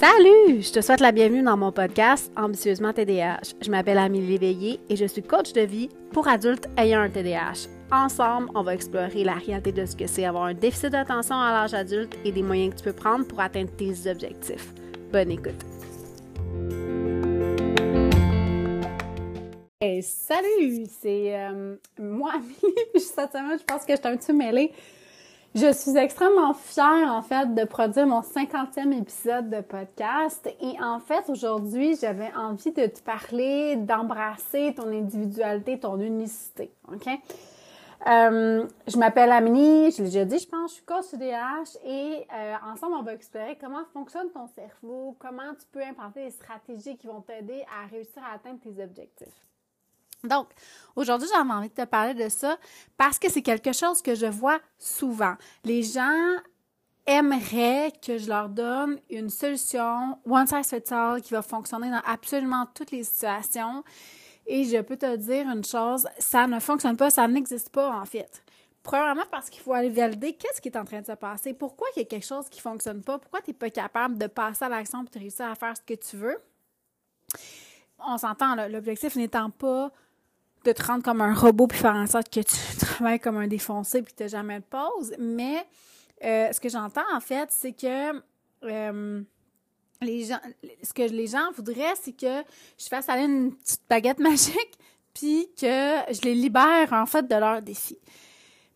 Salut! 0.00 0.62
Je 0.62 0.72
te 0.72 0.80
souhaite 0.80 1.00
la 1.00 1.12
bienvenue 1.12 1.42
dans 1.42 1.58
mon 1.58 1.72
podcast 1.72 2.32
Ambitieusement 2.34 2.94
TDAH. 2.94 3.52
Je 3.60 3.70
m'appelle 3.70 3.98
Amélie 3.98 4.28
Léveillé 4.28 4.80
et 4.88 4.96
je 4.96 5.04
suis 5.04 5.22
coach 5.22 5.52
de 5.52 5.60
vie 5.60 5.90
pour 6.10 6.26
adultes 6.26 6.70
ayant 6.78 7.00
un 7.00 7.10
TDAH. 7.10 7.68
Ensemble, 7.92 8.48
on 8.54 8.62
va 8.62 8.72
explorer 8.72 9.24
la 9.24 9.34
réalité 9.34 9.72
de 9.72 9.84
ce 9.84 9.94
que 9.94 10.06
c'est 10.06 10.24
avoir 10.24 10.44
un 10.44 10.54
déficit 10.54 10.88
d'attention 10.88 11.38
à 11.38 11.52
l'âge 11.52 11.74
adulte 11.74 12.16
et 12.24 12.32
des 12.32 12.42
moyens 12.42 12.72
que 12.72 12.78
tu 12.78 12.84
peux 12.84 12.94
prendre 12.94 13.26
pour 13.26 13.40
atteindre 13.40 13.68
tes 13.76 14.10
objectifs. 14.10 14.72
Bonne 15.12 15.32
écoute! 15.32 15.66
Salut! 20.00 20.86
C'est 20.98 21.38
euh, 21.38 21.76
moi, 21.98 22.32
Amélie. 22.36 22.84
Cette 22.94 23.32
semaine, 23.32 23.58
je 23.58 23.64
pense 23.64 23.84
que 23.84 23.92
je 23.92 23.98
suis 23.98 24.08
un 24.08 24.16
petit 24.16 24.32
mêlée. 24.32 24.72
Je 25.52 25.72
suis 25.72 25.96
extrêmement 25.96 26.54
fière, 26.54 27.12
en 27.12 27.22
fait, 27.22 27.52
de 27.56 27.64
produire 27.64 28.06
mon 28.06 28.20
50e 28.20 28.96
épisode 28.96 29.50
de 29.50 29.60
podcast. 29.62 30.48
Et 30.60 30.80
en 30.80 31.00
fait, 31.00 31.28
aujourd'hui, 31.28 31.96
j'avais 32.00 32.32
envie 32.36 32.70
de 32.70 32.86
te 32.86 33.00
parler 33.00 33.74
d'embrasser 33.74 34.72
ton 34.76 34.86
individualité, 34.86 35.80
ton 35.80 35.98
unicité. 35.98 36.70
OK? 36.92 37.08
Euh, 38.06 38.64
je 38.86 38.96
m'appelle 38.96 39.32
Amélie, 39.32 39.90
je 39.90 39.98
l'ai 39.98 40.04
déjà 40.04 40.24
dit, 40.24 40.38
je 40.38 40.46
pense, 40.46 40.70
je 40.70 40.74
suis 40.76 40.84
coach 40.84 41.12
DH 41.14 41.76
et 41.84 42.26
euh, 42.32 42.54
ensemble, 42.72 42.94
on 42.98 43.02
va 43.02 43.12
explorer 43.12 43.58
comment 43.60 43.84
fonctionne 43.92 44.30
ton 44.30 44.46
cerveau, 44.46 45.16
comment 45.18 45.52
tu 45.58 45.66
peux 45.72 45.82
implanter 45.82 46.26
des 46.26 46.30
stratégies 46.30 46.96
qui 46.96 47.08
vont 47.08 47.22
t'aider 47.22 47.64
à 47.64 47.88
réussir 47.88 48.22
à 48.22 48.36
atteindre 48.36 48.60
tes 48.60 48.82
objectifs. 48.82 49.49
Donc, 50.24 50.48
aujourd'hui, 50.96 51.28
j'avais 51.32 51.50
envie 51.50 51.68
de 51.68 51.74
te 51.74 51.84
parler 51.84 52.14
de 52.14 52.28
ça 52.28 52.58
parce 52.96 53.18
que 53.18 53.30
c'est 53.30 53.42
quelque 53.42 53.72
chose 53.72 54.02
que 54.02 54.14
je 54.14 54.26
vois 54.26 54.60
souvent. 54.78 55.34
Les 55.64 55.82
gens 55.82 56.36
aimeraient 57.06 57.92
que 58.04 58.18
je 58.18 58.28
leur 58.28 58.48
donne 58.48 59.00
une 59.08 59.30
solution 59.30 60.18
one 60.26 60.46
size 60.46 60.68
fits 60.68 60.92
all 60.92 61.20
qui 61.22 61.32
va 61.32 61.42
fonctionner 61.42 61.90
dans 61.90 62.02
absolument 62.06 62.66
toutes 62.74 62.90
les 62.90 63.04
situations. 63.04 63.82
Et 64.46 64.64
je 64.64 64.80
peux 64.80 64.96
te 64.96 65.16
dire 65.16 65.48
une 65.48 65.64
chose, 65.64 66.08
ça 66.18 66.46
ne 66.46 66.60
fonctionne 66.60 66.96
pas, 66.96 67.10
ça 67.10 67.26
n'existe 67.26 67.70
pas 67.70 67.90
en 67.90 68.04
fait. 68.04 68.42
Premièrement, 68.82 69.24
parce 69.30 69.50
qu'il 69.50 69.62
faut 69.62 69.74
aller 69.74 69.90
valider 69.90 70.32
qu'est-ce 70.32 70.60
qui 70.60 70.68
est 70.68 70.76
en 70.76 70.84
train 70.84 71.00
de 71.00 71.06
se 71.06 71.12
passer. 71.12 71.52
Pourquoi 71.52 71.86
il 71.94 72.00
y 72.00 72.02
a 72.02 72.06
quelque 72.06 72.26
chose 72.26 72.48
qui 72.48 72.58
ne 72.58 72.62
fonctionne 72.62 73.02
pas? 73.02 73.18
Pourquoi 73.18 73.40
tu 73.42 73.50
n'es 73.50 73.54
pas 73.54 73.70
capable 73.70 74.16
de 74.16 74.26
passer 74.26 74.64
à 74.64 74.68
l'action 74.68 75.04
pour 75.04 75.20
réussir 75.20 75.46
à 75.46 75.54
faire 75.54 75.76
ce 75.76 75.82
que 75.82 75.94
tu 75.94 76.16
veux? 76.16 76.38
On 77.98 78.16
s'entend, 78.16 78.54
l'objectif 78.68 79.16
n'étant 79.16 79.50
pas 79.50 79.92
de 80.64 80.72
te 80.72 80.82
rendre 80.82 81.02
comme 81.02 81.20
un 81.20 81.34
robot 81.34 81.66
puis 81.66 81.78
faire 81.78 81.94
en 81.94 82.06
sorte 82.06 82.28
que 82.28 82.40
tu 82.40 82.76
travailles 82.78 83.20
comme 83.20 83.38
un 83.38 83.46
défoncé 83.46 84.02
puis 84.02 84.12
que 84.12 84.18
tu 84.18 84.22
n'as 84.24 84.28
jamais 84.28 84.60
de 84.60 84.64
pause. 84.64 85.14
Mais 85.18 85.66
euh, 86.24 86.52
ce 86.52 86.60
que 86.60 86.68
j'entends, 86.68 87.14
en 87.14 87.20
fait, 87.20 87.48
c'est 87.50 87.72
que 87.72 88.22
euh, 88.64 89.22
les 90.02 90.24
gens, 90.24 90.40
ce 90.82 90.92
que 90.92 91.02
les 91.02 91.26
gens 91.26 91.50
voudraient, 91.56 91.94
c'est 92.00 92.12
que 92.12 92.42
je 92.78 92.86
fasse 92.88 93.08
aller 93.08 93.24
une 93.24 93.54
petite 93.54 93.82
baguette 93.88 94.18
magique 94.20 94.78
puis 95.14 95.48
que 95.60 95.66
je 96.12 96.20
les 96.22 96.34
libère, 96.34 96.92
en 96.92 97.06
fait, 97.06 97.26
de 97.26 97.34
leurs 97.34 97.62
défis. 97.62 97.98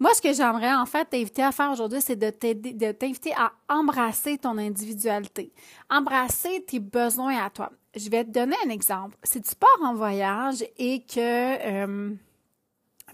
Moi, 0.01 0.13
ce 0.13 0.21
que 0.21 0.33
j'aimerais 0.33 0.75
en 0.75 0.87
fait 0.87 1.05
t'inviter 1.05 1.43
à 1.43 1.53
faire 1.53 1.71
aujourd'hui, 1.71 2.01
c'est 2.01 2.17
de 2.17 2.31
de 2.31 2.93
t'inviter 2.93 3.33
à 3.37 3.53
embrasser 3.69 4.39
ton 4.39 4.59
individualité, 4.59 5.53
embrasser 5.89 6.65
tes 6.67 6.81
besoins 6.81 7.45
à 7.45 7.51
toi. 7.51 7.71
Je 7.97 8.11
vais 8.11 8.25
te 8.25 8.31
donner 8.31 8.57
un 8.67 8.71
exemple. 8.71 9.17
Si 9.23 9.41
tu 9.41 9.55
pars 9.55 9.69
en 9.83 9.95
voyage 9.95 10.65
et 10.79 11.01
que 11.01 11.19
euh, 11.19 12.15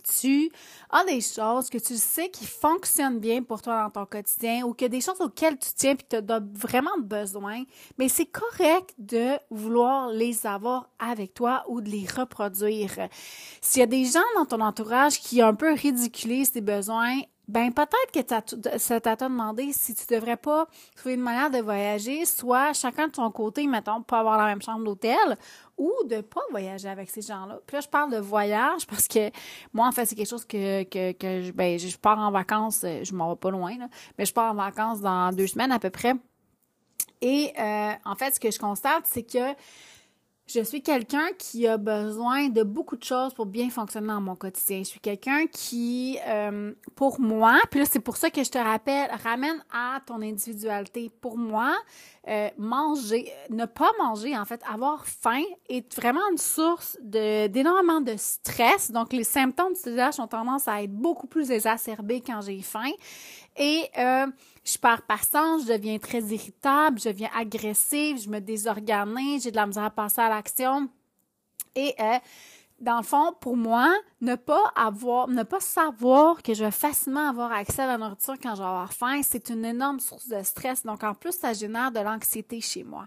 tu 0.02 0.50
as 0.90 1.04
des 1.04 1.20
choses 1.20 1.68
que 1.68 1.78
tu 1.78 1.96
sais 1.96 2.30
qui 2.30 2.46
fonctionnent 2.46 3.18
bien 3.18 3.42
pour 3.42 3.62
toi 3.62 3.84
dans 3.84 3.90
ton 3.90 4.06
quotidien 4.06 4.64
ou 4.64 4.74
que 4.74 4.86
des 4.86 5.00
choses 5.00 5.20
auxquelles 5.20 5.58
tu 5.58 5.70
tiens 5.74 5.92
et 5.92 5.96
que 5.96 6.20
tu 6.20 6.32
as 6.32 6.40
vraiment 6.54 6.98
besoin, 6.98 7.64
mais 7.98 8.08
c'est 8.08 8.26
correct 8.26 8.94
de 8.98 9.36
vouloir 9.50 10.08
les 10.08 10.46
avoir 10.46 10.88
avec 10.98 11.34
toi 11.34 11.64
ou 11.68 11.80
de 11.80 11.90
les 11.90 12.06
reproduire. 12.06 13.08
S'il 13.60 13.80
y 13.80 13.82
a 13.82 13.86
des 13.86 14.04
gens 14.04 14.20
dans 14.36 14.46
ton 14.46 14.60
entourage 14.60 15.20
qui 15.20 15.42
un 15.42 15.54
peu 15.54 15.72
ridiculisent 15.72 16.52
tes 16.52 16.60
besoins, 16.60 17.20
ben 17.50 17.72
peut-être 17.72 18.12
que 18.12 18.78
ça 18.78 19.00
t'a 19.00 19.16
demandé 19.16 19.72
si 19.72 19.94
tu 19.94 20.06
devrais 20.14 20.36
pas 20.36 20.66
trouver 20.94 21.16
une 21.16 21.20
manière 21.20 21.50
de 21.50 21.58
voyager, 21.58 22.24
soit 22.24 22.72
chacun 22.72 23.08
de 23.08 23.12
ton 23.12 23.30
côté, 23.30 23.66
mettons, 23.66 24.02
pas 24.02 24.20
avoir 24.20 24.38
la 24.38 24.46
même 24.46 24.62
chambre 24.62 24.84
d'hôtel, 24.84 25.36
ou 25.76 25.92
de 26.04 26.20
pas 26.20 26.42
voyager 26.50 26.88
avec 26.88 27.10
ces 27.10 27.22
gens-là. 27.22 27.58
Puis 27.66 27.76
là, 27.76 27.80
je 27.80 27.88
parle 27.88 28.12
de 28.12 28.18
voyage 28.18 28.86
parce 28.86 29.08
que 29.08 29.30
moi, 29.72 29.88
en 29.88 29.92
fait, 29.92 30.06
c'est 30.06 30.14
quelque 30.14 30.28
chose 30.28 30.44
que, 30.44 30.84
que, 30.84 31.12
que 31.12 31.42
je, 31.42 31.50
ben, 31.50 31.76
je 31.78 31.96
pars 31.98 32.18
en 32.18 32.30
vacances, 32.30 32.82
euh, 32.84 33.02
je 33.02 33.14
m'en 33.14 33.30
vais 33.30 33.38
pas 33.38 33.50
loin, 33.50 33.76
là, 33.78 33.88
mais 34.16 34.24
je 34.24 34.32
pars 34.32 34.52
en 34.52 34.54
vacances 34.54 35.00
dans 35.00 35.32
deux 35.32 35.48
semaines 35.48 35.72
à 35.72 35.80
peu 35.80 35.90
près. 35.90 36.14
Et 37.20 37.52
euh, 37.58 37.92
en 38.04 38.14
fait, 38.14 38.34
ce 38.34 38.40
que 38.40 38.50
je 38.50 38.58
constate, 38.58 39.02
c'est 39.04 39.24
que 39.24 39.54
je 40.52 40.60
suis 40.62 40.82
quelqu'un 40.82 41.28
qui 41.38 41.66
a 41.68 41.76
besoin 41.76 42.48
de 42.48 42.62
beaucoup 42.62 42.96
de 42.96 43.04
choses 43.04 43.32
pour 43.34 43.46
bien 43.46 43.70
fonctionner 43.70 44.08
dans 44.08 44.20
mon 44.20 44.34
quotidien. 44.34 44.78
Je 44.78 44.88
suis 44.88 45.00
quelqu'un 45.00 45.46
qui, 45.46 46.18
euh, 46.26 46.72
pour 46.96 47.20
moi, 47.20 47.58
puis 47.70 47.80
là 47.80 47.86
c'est 47.88 48.00
pour 48.00 48.16
ça 48.16 48.30
que 48.30 48.42
je 48.42 48.50
te 48.50 48.58
rappelle, 48.58 49.10
ramène 49.22 49.62
à 49.72 50.00
ton 50.04 50.20
individualité. 50.22 51.10
Pour 51.20 51.38
moi, 51.38 51.74
euh, 52.28 52.48
manger, 52.58 53.32
ne 53.50 53.64
pas 53.64 53.90
manger 53.98 54.36
en 54.36 54.44
fait, 54.44 54.60
avoir 54.70 55.06
faim 55.06 55.42
est 55.68 55.94
vraiment 55.94 56.20
une 56.30 56.38
source 56.38 56.98
de 57.00 57.46
d'énormément 57.46 58.00
de 58.00 58.14
stress. 58.16 58.90
Donc 58.90 59.12
les 59.12 59.24
symptômes 59.24 59.72
du 59.72 59.80
TDAH 59.80 60.20
ont 60.20 60.26
tendance 60.26 60.66
à 60.66 60.82
être 60.82 60.92
beaucoup 60.92 61.26
plus 61.26 61.50
exacerbés 61.50 62.20
quand 62.20 62.40
j'ai 62.40 62.60
faim. 62.60 62.90
Et 63.56 63.88
euh, 63.98 64.26
je 64.64 64.78
pars 64.78 65.02
passant, 65.02 65.58
je 65.58 65.72
deviens 65.72 65.98
très 65.98 66.20
irritable, 66.20 67.00
je 67.00 67.08
deviens 67.08 67.30
agressive, 67.36 68.22
je 68.22 68.28
me 68.28 68.40
désorganise, 68.40 69.44
j'ai 69.44 69.50
de 69.50 69.56
la 69.56 69.66
misère 69.66 69.84
à 69.84 69.90
passer 69.90 70.20
à 70.20 70.28
l'action. 70.28 70.88
Et 71.74 71.94
euh, 72.00 72.18
dans 72.80 72.96
le 72.96 73.02
fond, 73.02 73.34
pour 73.40 73.56
moi, 73.56 73.92
ne 74.20 74.34
pas 74.34 74.72
avoir, 74.74 75.28
ne 75.28 75.42
pas 75.42 75.60
savoir 75.60 76.42
que 76.42 76.54
je 76.54 76.64
vais 76.64 76.70
facilement 76.70 77.28
avoir 77.28 77.52
accès 77.52 77.82
à 77.82 77.86
la 77.86 77.98
nourriture 77.98 78.36
quand 78.42 78.54
je 78.54 78.62
vais 78.62 78.68
avoir 78.68 78.92
faim, 78.92 79.20
c'est 79.22 79.50
une 79.50 79.64
énorme 79.64 80.00
source 80.00 80.28
de 80.28 80.42
stress. 80.42 80.84
Donc, 80.84 81.04
en 81.04 81.14
plus, 81.14 81.32
ça 81.32 81.52
génère 81.52 81.92
de 81.92 82.00
l'anxiété 82.00 82.60
chez 82.60 82.84
moi. 82.84 83.06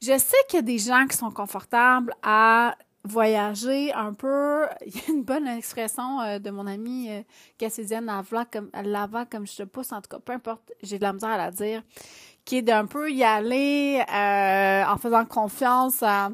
Je 0.00 0.18
sais 0.18 0.36
qu'il 0.48 0.56
y 0.56 0.58
a 0.58 0.62
des 0.62 0.78
gens 0.78 1.06
qui 1.06 1.16
sont 1.16 1.30
confortables 1.30 2.14
à 2.22 2.76
voyager 3.04 3.92
un 3.92 4.12
peu. 4.12 4.66
Il 4.86 4.94
y 4.94 4.98
a 4.98 5.12
une 5.12 5.22
bonne 5.22 5.46
expression 5.46 6.20
euh, 6.20 6.38
de 6.38 6.50
mon 6.50 6.66
amie 6.66 7.10
euh, 7.10 7.22
Cassidienne 7.58 8.06
Lava 8.06 8.44
comme, 8.44 8.70
Lava, 8.82 9.26
comme 9.26 9.46
je 9.46 9.56
te 9.56 9.62
pousse, 9.62 9.92
en 9.92 10.00
tout 10.00 10.08
cas, 10.10 10.18
peu 10.18 10.32
importe, 10.32 10.72
j'ai 10.82 10.98
de 10.98 11.04
la 11.04 11.12
misère 11.12 11.30
à 11.30 11.38
la 11.38 11.50
dire, 11.50 11.82
qui 12.44 12.58
est 12.58 12.62
d'un 12.62 12.86
peu 12.86 13.10
y 13.10 13.22
aller 13.22 14.02
euh, 14.12 14.84
en 14.84 14.96
faisant 14.96 15.24
confiance 15.24 16.02
à 16.02 16.30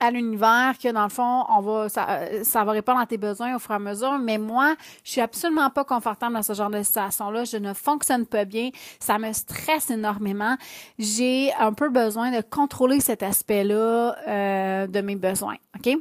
à 0.00 0.10
l'univers 0.10 0.74
que 0.82 0.90
dans 0.92 1.04
le 1.04 1.10
fond 1.10 1.44
on 1.48 1.60
va 1.60 1.88
ça, 1.88 2.20
ça 2.42 2.64
va 2.64 2.72
répondre 2.72 2.98
à 2.98 3.06
tes 3.06 3.18
besoins 3.18 3.54
au 3.54 3.58
fur 3.58 3.72
et 3.72 3.74
à 3.74 3.78
mesure. 3.78 4.18
Mais 4.18 4.38
moi 4.38 4.74
je 5.04 5.12
suis 5.12 5.20
absolument 5.20 5.70
pas 5.70 5.84
confortable 5.84 6.34
dans 6.34 6.42
ce 6.42 6.54
genre 6.54 6.70
de 6.70 6.82
situation 6.82 7.30
là 7.30 7.44
je 7.44 7.56
ne 7.56 7.72
fonctionne 7.74 8.26
pas 8.26 8.44
bien. 8.44 8.70
Ça 8.98 9.18
me 9.18 9.32
stresse 9.32 9.90
énormément. 9.90 10.56
J'ai 10.98 11.52
un 11.54 11.72
peu 11.72 11.90
besoin 11.90 12.30
de 12.30 12.42
contrôler 12.42 13.00
cet 13.00 13.22
aspect 13.22 13.64
là 13.64 14.16
euh, 14.26 14.86
de 14.86 15.00
mes 15.00 15.16
besoins 15.16 15.56
ok? 15.76 15.96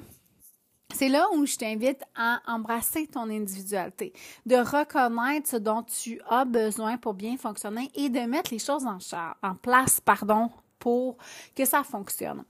C'est 0.93 1.09
là 1.09 1.27
où 1.35 1.45
je 1.45 1.55
t'invite 1.55 2.01
à 2.15 2.39
embrasser 2.47 3.05
ton 3.05 3.29
individualité, 3.29 4.11
de 4.45 4.55
reconnaître 4.55 5.47
ce 5.47 5.57
dont 5.57 5.83
tu 5.83 6.19
as 6.27 6.45
besoin 6.45 6.97
pour 6.97 7.13
bien 7.13 7.37
fonctionner 7.37 7.91
et 7.93 8.09
de 8.09 8.21
mettre 8.21 8.51
les 8.51 8.59
choses 8.59 8.85
en, 8.85 8.97
en 9.43 9.55
place, 9.55 10.01
pardon, 10.01 10.49
pour 10.79 11.17
que 11.55 11.65
ça 11.65 11.83
fonctionne. 11.83 12.43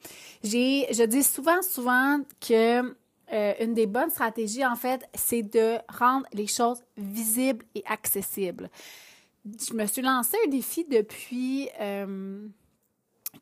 J'ai, 0.44 0.88
je 0.92 1.04
dis 1.04 1.24
souvent, 1.24 1.62
souvent 1.62 2.20
que 2.40 2.96
euh, 3.32 3.54
une 3.60 3.74
des 3.74 3.86
bonnes 3.86 4.10
stratégies, 4.10 4.66
en 4.66 4.76
fait, 4.76 5.08
c'est 5.14 5.44
de 5.44 5.78
rendre 5.90 6.26
les 6.34 6.48
choses 6.48 6.82
visibles 6.98 7.66
et 7.76 7.84
accessibles. 7.86 8.70
Je 9.46 9.74
me 9.74 9.86
suis 9.86 10.02
lancé 10.02 10.36
un 10.46 10.50
défi 10.50 10.86
depuis 10.86 11.70
euh, 11.80 12.48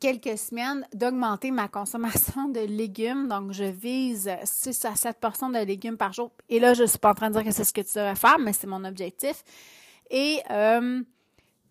quelques 0.00 0.36
semaines 0.36 0.86
d'augmenter 0.94 1.50
ma 1.50 1.68
consommation 1.68 2.48
de 2.48 2.60
légumes. 2.60 3.28
Donc, 3.28 3.52
je 3.52 3.64
vise 3.64 4.30
6 4.44 4.84
à 4.84 4.94
7 4.94 5.18
portions 5.18 5.48
de 5.48 5.58
légumes 5.58 5.96
par 5.96 6.12
jour. 6.12 6.30
Et 6.48 6.60
là, 6.60 6.74
je 6.74 6.82
ne 6.82 6.86
suis 6.86 6.98
pas 6.98 7.10
en 7.10 7.14
train 7.14 7.30
de 7.30 7.34
dire 7.34 7.44
que 7.44 7.52
c'est 7.52 7.64
ce 7.64 7.72
que 7.72 7.80
tu 7.80 7.94
devrais 7.94 8.14
faire, 8.14 8.38
mais 8.38 8.52
c'est 8.52 8.66
mon 8.66 8.84
objectif. 8.84 9.42
Et 10.10 10.40
euh, 10.50 11.02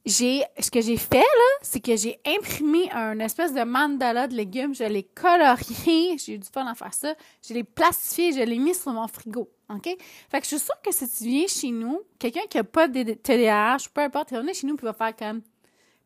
ce 0.10 0.72
que 0.72 0.82
j'ai 0.82 0.98
fait 0.98 1.18
là, 1.18 1.58
c'est 1.62 1.80
que 1.80 1.96
j'ai 1.96 2.20
imprimé 2.26 2.90
un 2.92 3.20
espèce 3.20 3.54
de 3.54 3.64
mandala 3.64 4.28
de 4.28 4.36
légumes, 4.36 4.74
je 4.74 4.84
l'ai 4.84 5.04
colorié, 5.04 6.18
j'ai 6.26 6.34
eu 6.34 6.38
du 6.38 6.48
fun 6.48 6.66
à 6.66 6.76
faire 6.76 6.94
ça, 6.94 7.16
je 7.48 7.54
l'ai 7.54 7.64
plastifié, 7.64 8.32
je 8.32 8.42
l'ai 8.42 8.58
mis 8.58 8.76
sur 8.76 8.92
mon 8.92 9.08
frigo. 9.08 9.50
OK? 9.70 9.98
Fait 10.30 10.40
que 10.40 10.44
je 10.44 10.56
suis 10.56 10.60
sûre 10.60 10.82
que 10.82 10.94
si 10.94 11.10
tu 11.10 11.26
viens 11.26 11.48
chez 11.48 11.72
nous, 11.72 12.02
quelqu'un 12.20 12.48
qui 12.50 12.58
a 12.58 12.64
pas 12.64 12.88
de 12.88 13.04
TDAH, 13.14 13.90
peu 13.94 14.02
importe, 14.02 14.32
il 14.32 14.38
venir 14.38 14.54
chez 14.54 14.66
nous 14.66 14.78
puis 14.78 14.86
va 14.86 14.94
faire 14.94 15.16
comme 15.16 15.42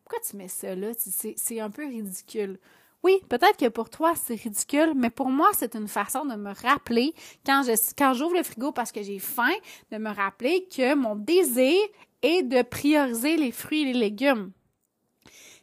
pourquoi 0.04 0.18
tu 0.28 0.36
mets 0.36 0.48
ça 0.48 0.74
là? 0.74 0.88
C'est 0.96 1.60
un 1.60 1.70
peu 1.70 1.86
ridicule. 1.86 2.58
Oui, 3.04 3.20
peut-être 3.28 3.56
que 3.56 3.68
pour 3.68 3.90
toi, 3.90 4.14
c'est 4.14 4.34
ridicule, 4.34 4.92
mais 4.94 5.10
pour 5.10 5.28
moi, 5.28 5.48
c'est 5.54 5.74
une 5.74 5.88
façon 5.88 6.24
de 6.24 6.36
me 6.36 6.52
rappeler, 6.52 7.14
quand 7.44 7.62
je 7.64 7.72
quand 7.96 8.14
j'ouvre 8.14 8.36
le 8.36 8.42
frigo 8.42 8.72
parce 8.72 8.92
que 8.92 9.02
j'ai 9.02 9.18
faim, 9.18 9.52
de 9.90 9.98
me 9.98 10.10
rappeler 10.10 10.68
que 10.68 10.94
mon 10.94 11.16
désir 11.16 11.78
et 12.22 12.42
de 12.42 12.62
prioriser 12.62 13.36
les 13.36 13.52
fruits 13.52 13.82
et 13.82 13.92
les 13.92 13.98
légumes. 13.98 14.52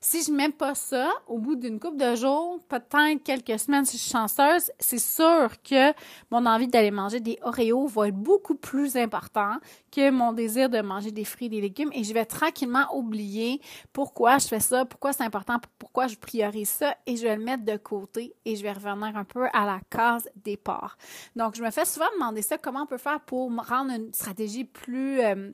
Si 0.01 0.23
je 0.23 0.31
mets 0.31 0.49
pas 0.49 0.75
ça, 0.75 1.11
au 1.27 1.39
bout 1.39 1.57
d'une 1.57 1.77
couple 1.77 1.97
de 1.97 2.15
jours, 2.15 2.61
peut-être 2.69 3.21
quelques 3.21 3.59
semaines 3.59 3.83
si 3.83 3.97
je 3.97 4.03
suis 4.03 4.11
chanceuse, 4.11 4.71
c'est 4.79 4.97
sûr 4.97 5.61
que 5.61 5.91
mon 6.31 6.45
envie 6.45 6.69
d'aller 6.69 6.89
manger 6.89 7.19
des 7.19 7.37
Oreos 7.41 7.87
va 7.87 8.07
être 8.07 8.15
beaucoup 8.15 8.55
plus 8.55 8.95
important 8.95 9.57
que 9.91 10.09
mon 10.09 10.31
désir 10.31 10.69
de 10.69 10.79
manger 10.79 11.11
des 11.11 11.25
fruits 11.25 11.47
et 11.47 11.49
des 11.49 11.59
légumes 11.59 11.89
et 11.91 12.05
je 12.05 12.13
vais 12.13 12.23
tranquillement 12.23 12.85
oublier 12.95 13.59
pourquoi 13.91 14.37
je 14.37 14.47
fais 14.47 14.61
ça, 14.61 14.85
pourquoi 14.85 15.11
c'est 15.11 15.23
important, 15.23 15.57
pourquoi 15.77 16.07
je 16.07 16.15
priorise 16.15 16.69
ça 16.69 16.95
et 17.05 17.17
je 17.17 17.23
vais 17.23 17.35
le 17.35 17.43
mettre 17.43 17.65
de 17.65 17.75
côté 17.75 18.33
et 18.45 18.55
je 18.55 18.63
vais 18.63 18.71
revenir 18.71 19.17
un 19.17 19.25
peu 19.25 19.47
à 19.51 19.65
la 19.65 19.81
case 19.89 20.29
départ. 20.37 20.97
Donc, 21.35 21.55
je 21.55 21.61
me 21.61 21.71
fais 21.71 21.83
souvent 21.83 22.07
demander 22.13 22.41
ça, 22.41 22.57
comment 22.57 22.83
on 22.83 22.85
peut 22.85 22.97
faire 22.97 23.19
pour 23.19 23.51
rendre 23.67 23.91
une 23.91 24.13
stratégie 24.13 24.63
plus 24.63 25.19
euh, 25.19 25.51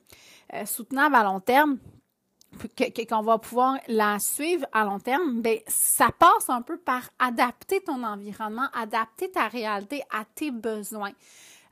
euh, 0.53 0.65
soutenable 0.65 1.15
à 1.15 1.23
long 1.23 1.39
terme 1.39 1.77
qu'on 3.09 3.21
va 3.21 3.37
pouvoir 3.37 3.77
la 3.87 4.19
suivre 4.19 4.65
à 4.71 4.85
long 4.85 4.99
terme, 4.99 5.41
ben 5.41 5.59
ça 5.67 6.09
passe 6.17 6.49
un 6.49 6.61
peu 6.61 6.77
par 6.77 7.01
adapter 7.19 7.81
ton 7.81 8.03
environnement, 8.03 8.67
adapter 8.73 9.29
ta 9.31 9.47
réalité 9.47 10.03
à 10.11 10.23
tes 10.23 10.51
besoins. 10.51 11.11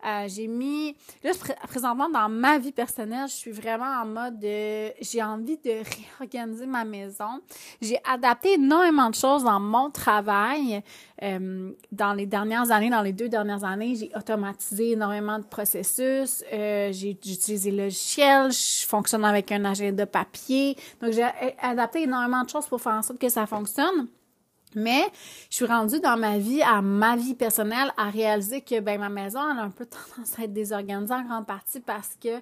Euh, 0.05 0.27
j'ai 0.27 0.47
mis, 0.47 0.95
là, 1.23 1.31
présentement, 1.67 2.09
dans 2.09 2.29
ma 2.29 2.57
vie 2.59 2.71
personnelle, 2.71 3.27
je 3.27 3.33
suis 3.33 3.51
vraiment 3.51 4.01
en 4.01 4.05
mode 4.05 4.39
de, 4.39 4.91
j'ai 5.01 5.23
envie 5.23 5.57
de 5.57 5.81
réorganiser 6.19 6.65
ma 6.65 6.83
maison. 6.83 7.39
J'ai 7.81 7.99
adapté 8.09 8.53
énormément 8.53 9.09
de 9.09 9.15
choses 9.15 9.43
dans 9.43 9.59
mon 9.59 9.89
travail. 9.89 10.81
Euh, 11.21 11.71
dans 11.91 12.13
les 12.13 12.25
dernières 12.25 12.69
années, 12.71 12.89
dans 12.89 13.01
les 13.01 13.13
deux 13.13 13.29
dernières 13.29 13.63
années, 13.63 13.95
j'ai 13.95 14.11
automatisé 14.15 14.91
énormément 14.91 15.39
de 15.39 15.45
processus. 15.45 16.43
Euh, 16.51 16.91
j'ai 16.91 17.11
utilisé 17.11 17.71
le 17.71 17.83
logiciel. 17.83 18.51
Je 18.51 18.85
fonctionne 18.85 19.23
avec 19.23 19.51
un 19.51 19.63
agenda 19.63 20.05
papier. 20.05 20.75
Donc, 21.01 21.13
j'ai 21.13 21.25
adapté 21.61 22.03
énormément 22.03 22.43
de 22.43 22.49
choses 22.49 22.65
pour 22.65 22.81
faire 22.81 22.93
en 22.93 23.01
sorte 23.01 23.19
que 23.19 23.29
ça 23.29 23.45
fonctionne. 23.45 24.07
Mais 24.75 25.03
je 25.49 25.55
suis 25.55 25.65
rendue 25.65 25.99
dans 25.99 26.17
ma 26.17 26.37
vie, 26.37 26.61
à 26.61 26.81
ma 26.81 27.15
vie 27.15 27.35
personnelle, 27.35 27.91
à 27.97 28.09
réaliser 28.09 28.61
que 28.61 28.79
ben 28.79 28.99
ma 28.99 29.09
maison 29.09 29.39
elle 29.51 29.59
a 29.59 29.63
un 29.63 29.69
peu 29.69 29.85
tendance 30.15 30.37
à 30.39 30.43
être 30.43 30.53
désorganisée 30.53 31.13
en 31.13 31.23
grande 31.23 31.47
partie 31.47 31.79
parce 31.79 32.15
que 32.21 32.37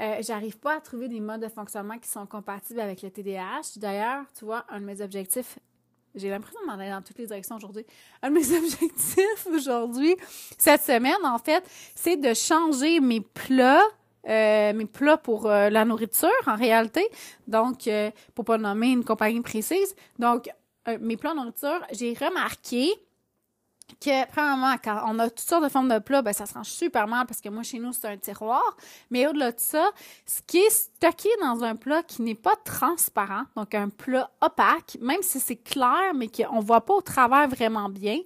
euh, 0.00 0.16
j'arrive 0.20 0.58
pas 0.58 0.76
à 0.76 0.80
trouver 0.80 1.08
des 1.08 1.20
modes 1.20 1.42
de 1.42 1.48
fonctionnement 1.48 1.98
qui 1.98 2.08
sont 2.08 2.26
compatibles 2.26 2.80
avec 2.80 3.02
le 3.02 3.10
TDAH. 3.10 3.76
D'ailleurs, 3.76 4.24
tu 4.38 4.46
vois, 4.46 4.64
un 4.70 4.80
de 4.80 4.86
mes 4.86 5.02
objectifs, 5.02 5.58
j'ai 6.14 6.30
l'impression 6.30 6.60
d'en 6.66 6.78
aller 6.78 6.90
dans 6.90 7.02
toutes 7.02 7.18
les 7.18 7.26
directions 7.26 7.56
aujourd'hui. 7.56 7.84
Un 8.22 8.30
de 8.30 8.34
mes 8.34 8.52
objectifs 8.56 9.46
aujourd'hui, 9.52 10.16
cette 10.56 10.82
semaine, 10.82 11.24
en 11.24 11.38
fait, 11.38 11.62
c'est 11.94 12.16
de 12.16 12.32
changer 12.32 13.00
mes 13.00 13.20
plats 13.20 13.82
euh, 14.28 14.72
mes 14.72 14.86
plats 14.86 15.16
pour 15.16 15.46
euh, 15.46 15.68
la 15.68 15.84
nourriture 15.84 16.30
en 16.46 16.54
réalité. 16.54 17.08
Donc, 17.48 17.88
euh, 17.88 18.10
pour 18.34 18.44
pas 18.44 18.56
nommer 18.56 18.92
une 18.92 19.04
compagnie 19.04 19.40
précise. 19.40 19.94
Donc, 20.18 20.48
mes 21.00 21.16
plats 21.16 21.32
de 21.32 21.36
nourriture, 21.36 21.80
j'ai 21.92 22.14
remarqué 22.14 22.92
que, 24.00 24.26
premièrement, 24.30 24.74
quand 24.82 25.02
on 25.06 25.18
a 25.18 25.28
toutes 25.28 25.40
sortes 25.40 25.64
de 25.64 25.68
formes 25.68 25.88
de 25.88 25.98
plats, 25.98 26.22
ben, 26.22 26.32
ça 26.32 26.46
se 26.46 26.54
range 26.54 26.68
super 26.68 27.06
mal 27.06 27.26
parce 27.26 27.40
que 27.40 27.48
moi, 27.48 27.62
chez 27.62 27.78
nous, 27.78 27.92
c'est 27.92 28.08
un 28.08 28.16
tiroir. 28.16 28.76
Mais 29.10 29.26
au-delà 29.26 29.52
de 29.52 29.60
ça, 29.60 29.90
ce 30.26 30.40
qui 30.46 30.58
est 30.58 30.70
stocké 30.70 31.28
dans 31.40 31.62
un 31.62 31.76
plat 31.76 32.02
qui 32.02 32.22
n'est 32.22 32.34
pas 32.34 32.56
transparent, 32.64 33.44
donc 33.56 33.74
un 33.74 33.88
plat 33.88 34.30
opaque, 34.40 34.98
même 35.00 35.22
si 35.22 35.40
c'est 35.40 35.56
clair, 35.56 36.14
mais 36.14 36.28
qu'on 36.28 36.56
ne 36.56 36.64
voit 36.64 36.84
pas 36.84 36.94
au 36.94 37.02
travers 37.02 37.48
vraiment 37.48 37.88
bien, 37.88 38.18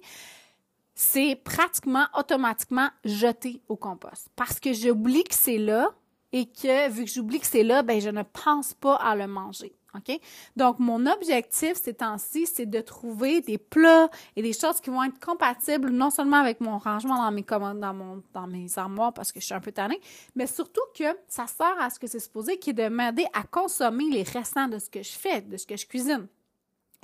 c'est 0.95 1.35
pratiquement 1.35 2.05
automatiquement 2.17 2.89
jeté 3.05 3.61
au 3.67 3.75
compost. 3.75 4.29
Parce 4.35 4.59
que 4.59 4.73
j'oublie 4.73 5.23
que 5.23 5.35
c'est 5.35 5.59
là 5.59 5.89
et 6.31 6.47
que, 6.47 6.89
vu 6.89 7.05
que 7.05 7.11
j'oublie 7.11 7.39
que 7.39 7.45
c'est 7.45 7.63
là, 7.63 7.83
ben, 7.83 8.01
je 8.01 8.09
ne 8.09 8.23
pense 8.23 8.73
pas 8.73 8.95
à 8.95 9.15
le 9.15 9.27
manger. 9.27 9.76
OK? 9.95 10.19
Donc, 10.55 10.79
mon 10.79 11.05
objectif 11.05 11.73
ces 11.75 11.93
temps-ci, 11.93 12.45
c'est 12.45 12.65
de 12.65 12.81
trouver 12.81 13.41
des 13.41 13.57
plats 13.57 14.09
et 14.35 14.41
des 14.41 14.53
choses 14.53 14.81
qui 14.81 14.89
vont 14.89 15.03
être 15.03 15.19
compatibles 15.19 15.89
non 15.89 16.09
seulement 16.09 16.37
avec 16.37 16.61
mon 16.61 16.77
rangement 16.77 17.31
dans 17.31 18.47
mes 18.47 18.77
armoires 18.77 19.13
parce 19.13 19.31
que 19.31 19.39
je 19.39 19.45
suis 19.45 19.55
un 19.55 19.59
peu 19.59 19.71
tannée, 19.71 19.99
mais 20.35 20.47
surtout 20.47 20.81
que 20.97 21.05
ça 21.27 21.47
sert 21.47 21.79
à 21.79 21.89
ce 21.89 21.99
que 21.99 22.07
c'est 22.07 22.19
supposé, 22.19 22.57
qui 22.57 22.71
est 22.71 22.73
de 22.73 22.87
m'aider 22.87 23.25
à 23.33 23.43
consommer 23.43 24.09
les 24.09 24.23
restants 24.23 24.67
de 24.67 24.79
ce 24.79 24.89
que 24.89 25.01
je 25.01 25.11
fais, 25.11 25.41
de 25.41 25.57
ce 25.57 25.65
que 25.65 25.77
je 25.77 25.85
cuisine. 25.85 26.27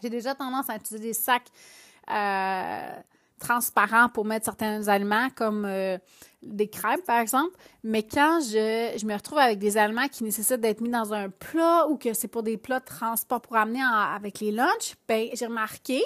J'ai 0.02 0.10
déjà 0.10 0.36
tendance 0.36 0.70
à 0.70 0.76
utiliser 0.76 1.08
des 1.08 1.14
sacs 1.14 1.48
euh, 2.10 2.96
transparents 3.44 4.10
pour 4.10 4.26
mettre 4.26 4.46
certains 4.46 4.88
aliments 4.88 5.28
comme 5.36 5.66
euh, 5.66 5.98
des 6.42 6.68
crêpes, 6.68 7.04
par 7.06 7.20
exemple. 7.20 7.56
Mais 7.84 8.04
quand 8.04 8.40
je, 8.42 8.94
je 8.98 9.06
me 9.06 9.14
retrouve 9.14 9.38
avec 9.38 9.60
des 9.60 9.78
aliments 9.78 10.08
qui 10.08 10.24
nécessitent 10.24 10.62
d'être 10.62 10.82
mis 10.82 10.90
dans 10.90 11.14
un 11.14 11.30
plat 11.30 11.88
ou 11.90 11.98
que 11.98 12.14
c'est 12.14 12.28
pour 12.28 12.44
des 12.44 12.58
plats 12.58 12.80
de 12.80 12.86
transport 12.86 13.42
pour 13.42 13.58
amener 13.58 13.82
avec 13.82 14.40
les 14.40 14.52
lunchs, 14.52 14.96
ben 15.08 15.28
j'ai 15.34 15.46
remarqué, 15.46 16.02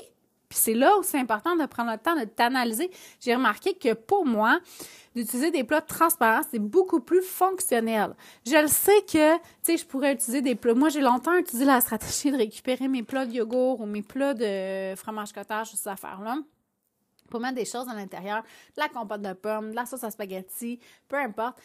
puis 0.50 0.58
c'est 0.60 0.74
là 0.74 0.98
où 0.98 1.04
c'est 1.04 1.20
important 1.20 1.56
de 1.56 1.66
prendre 1.66 1.92
le 1.92 1.98
temps 1.98 2.16
de 2.16 2.26
t'analyser, 2.26 2.90
j'ai 3.20 3.36
remarqué 3.36 3.74
que 3.76 3.94
pour 3.94 4.26
moi, 4.26 4.60
d'utiliser 5.16 5.52
des 5.52 5.64
plats 5.64 5.82
transparents, 5.82 6.42
c'est 6.50 6.60
beaucoup 6.60 7.02
plus 7.02 7.22
fonctionnel. 7.22 8.16
Je 8.46 8.62
le 8.62 8.68
sais 8.68 9.02
que, 9.02 9.36
tu 9.36 9.42
sais, 9.64 9.78
je 9.78 9.86
pourrais 9.86 10.14
utiliser 10.14 10.42
des 10.42 10.56
plats. 10.56 10.74
Moi, 10.74 10.90
j'ai 10.90 11.02
longtemps 11.02 11.36
utilisé 11.36 11.66
la 11.66 11.82
stratégie 11.82 12.32
de 12.32 12.38
récupérer 12.38 12.88
mes 12.88 13.04
plats 13.04 13.26
de 13.26 13.34
yogourt 13.34 13.82
ou 13.82 13.86
mes 13.86 14.04
plats 14.04 14.34
de 14.34 14.96
fromage 14.96 15.34
cottage, 15.34 15.72
ces 15.72 15.88
affaires-là 15.88 16.38
pour 17.30 17.40
mettre 17.40 17.56
des 17.56 17.66
choses 17.66 17.88
à 17.90 17.94
l'intérieur, 17.94 18.44
de 18.76 18.82
la 18.82 18.90
compote 18.90 19.22
de 19.22 19.34
pommes, 19.34 19.72
de 19.72 19.76
la 19.76 19.86
sauce 19.86 20.04
à 20.04 20.12
spaghetti, 20.12 20.80
peu 21.08 21.18
importe. 21.18 21.58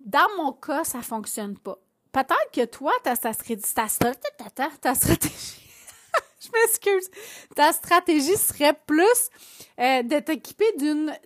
Dans 0.00 0.28
mon 0.36 0.52
cas, 0.52 0.84
ça 0.84 1.02
fonctionne 1.02 1.56
pas. 1.58 1.78
Peut-être 2.12 2.50
que 2.52 2.64
toi, 2.64 2.92
ta, 3.02 3.16
ta, 3.16 3.34
ta, 3.34 4.94
stratégie, 4.94 5.60
je 6.40 6.48
m'excuse, 6.52 7.10
ta 7.54 7.72
stratégie 7.72 8.36
serait 8.36 8.78
plus 8.86 9.30
euh, 9.78 10.02
de 10.02 10.20
t'équiper 10.20 10.72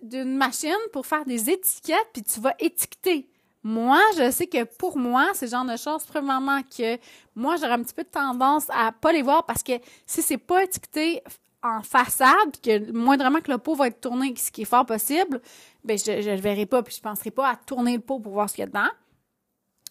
d'une 0.01 0.35
machine 0.35 0.75
pour 0.91 1.05
faire 1.05 1.25
des 1.25 1.49
étiquettes, 1.49 2.09
puis 2.13 2.23
tu 2.23 2.39
vas 2.39 2.55
étiqueter. 2.59 3.29
Moi, 3.63 4.01
je 4.17 4.31
sais 4.31 4.47
que 4.47 4.63
pour 4.63 4.97
moi, 4.97 5.29
c'est 5.33 5.47
genre 5.47 5.65
de 5.65 5.77
choses, 5.77 6.03
premièrement, 6.05 6.61
que 6.63 6.97
moi, 7.35 7.57
j'aurais 7.57 7.73
un 7.73 7.83
petit 7.83 7.93
peu 7.93 8.03
de 8.03 8.09
tendance 8.09 8.65
à 8.69 8.91
pas 8.91 9.11
les 9.11 9.21
voir 9.21 9.45
parce 9.45 9.61
que 9.61 9.73
si 10.07 10.21
c'est 10.23 10.39
pas 10.39 10.63
étiqueté 10.63 11.21
en 11.63 11.83
façade, 11.83 12.59
que 12.63 12.91
moindrement 12.91 13.39
que 13.39 13.51
le 13.51 13.57
pot 13.57 13.75
va 13.75 13.87
être 13.87 14.01
tourné, 14.01 14.33
ce 14.35 14.51
qui 14.51 14.63
est 14.63 14.65
fort 14.65 14.85
possible, 14.85 15.41
ben 15.83 15.97
je 15.97 16.11
ne 16.11 16.35
le 16.35 16.41
verrai 16.41 16.65
pas, 16.65 16.81
puis 16.83 16.95
je 16.95 17.01
penserai 17.01 17.31
pas 17.31 17.49
à 17.49 17.55
tourner 17.55 17.95
le 17.95 18.01
pot 18.01 18.19
pour 18.19 18.33
voir 18.33 18.49
ce 18.49 18.55
qu'il 18.55 18.61
y 18.61 18.65
a 18.65 18.67
dedans. 18.67 18.89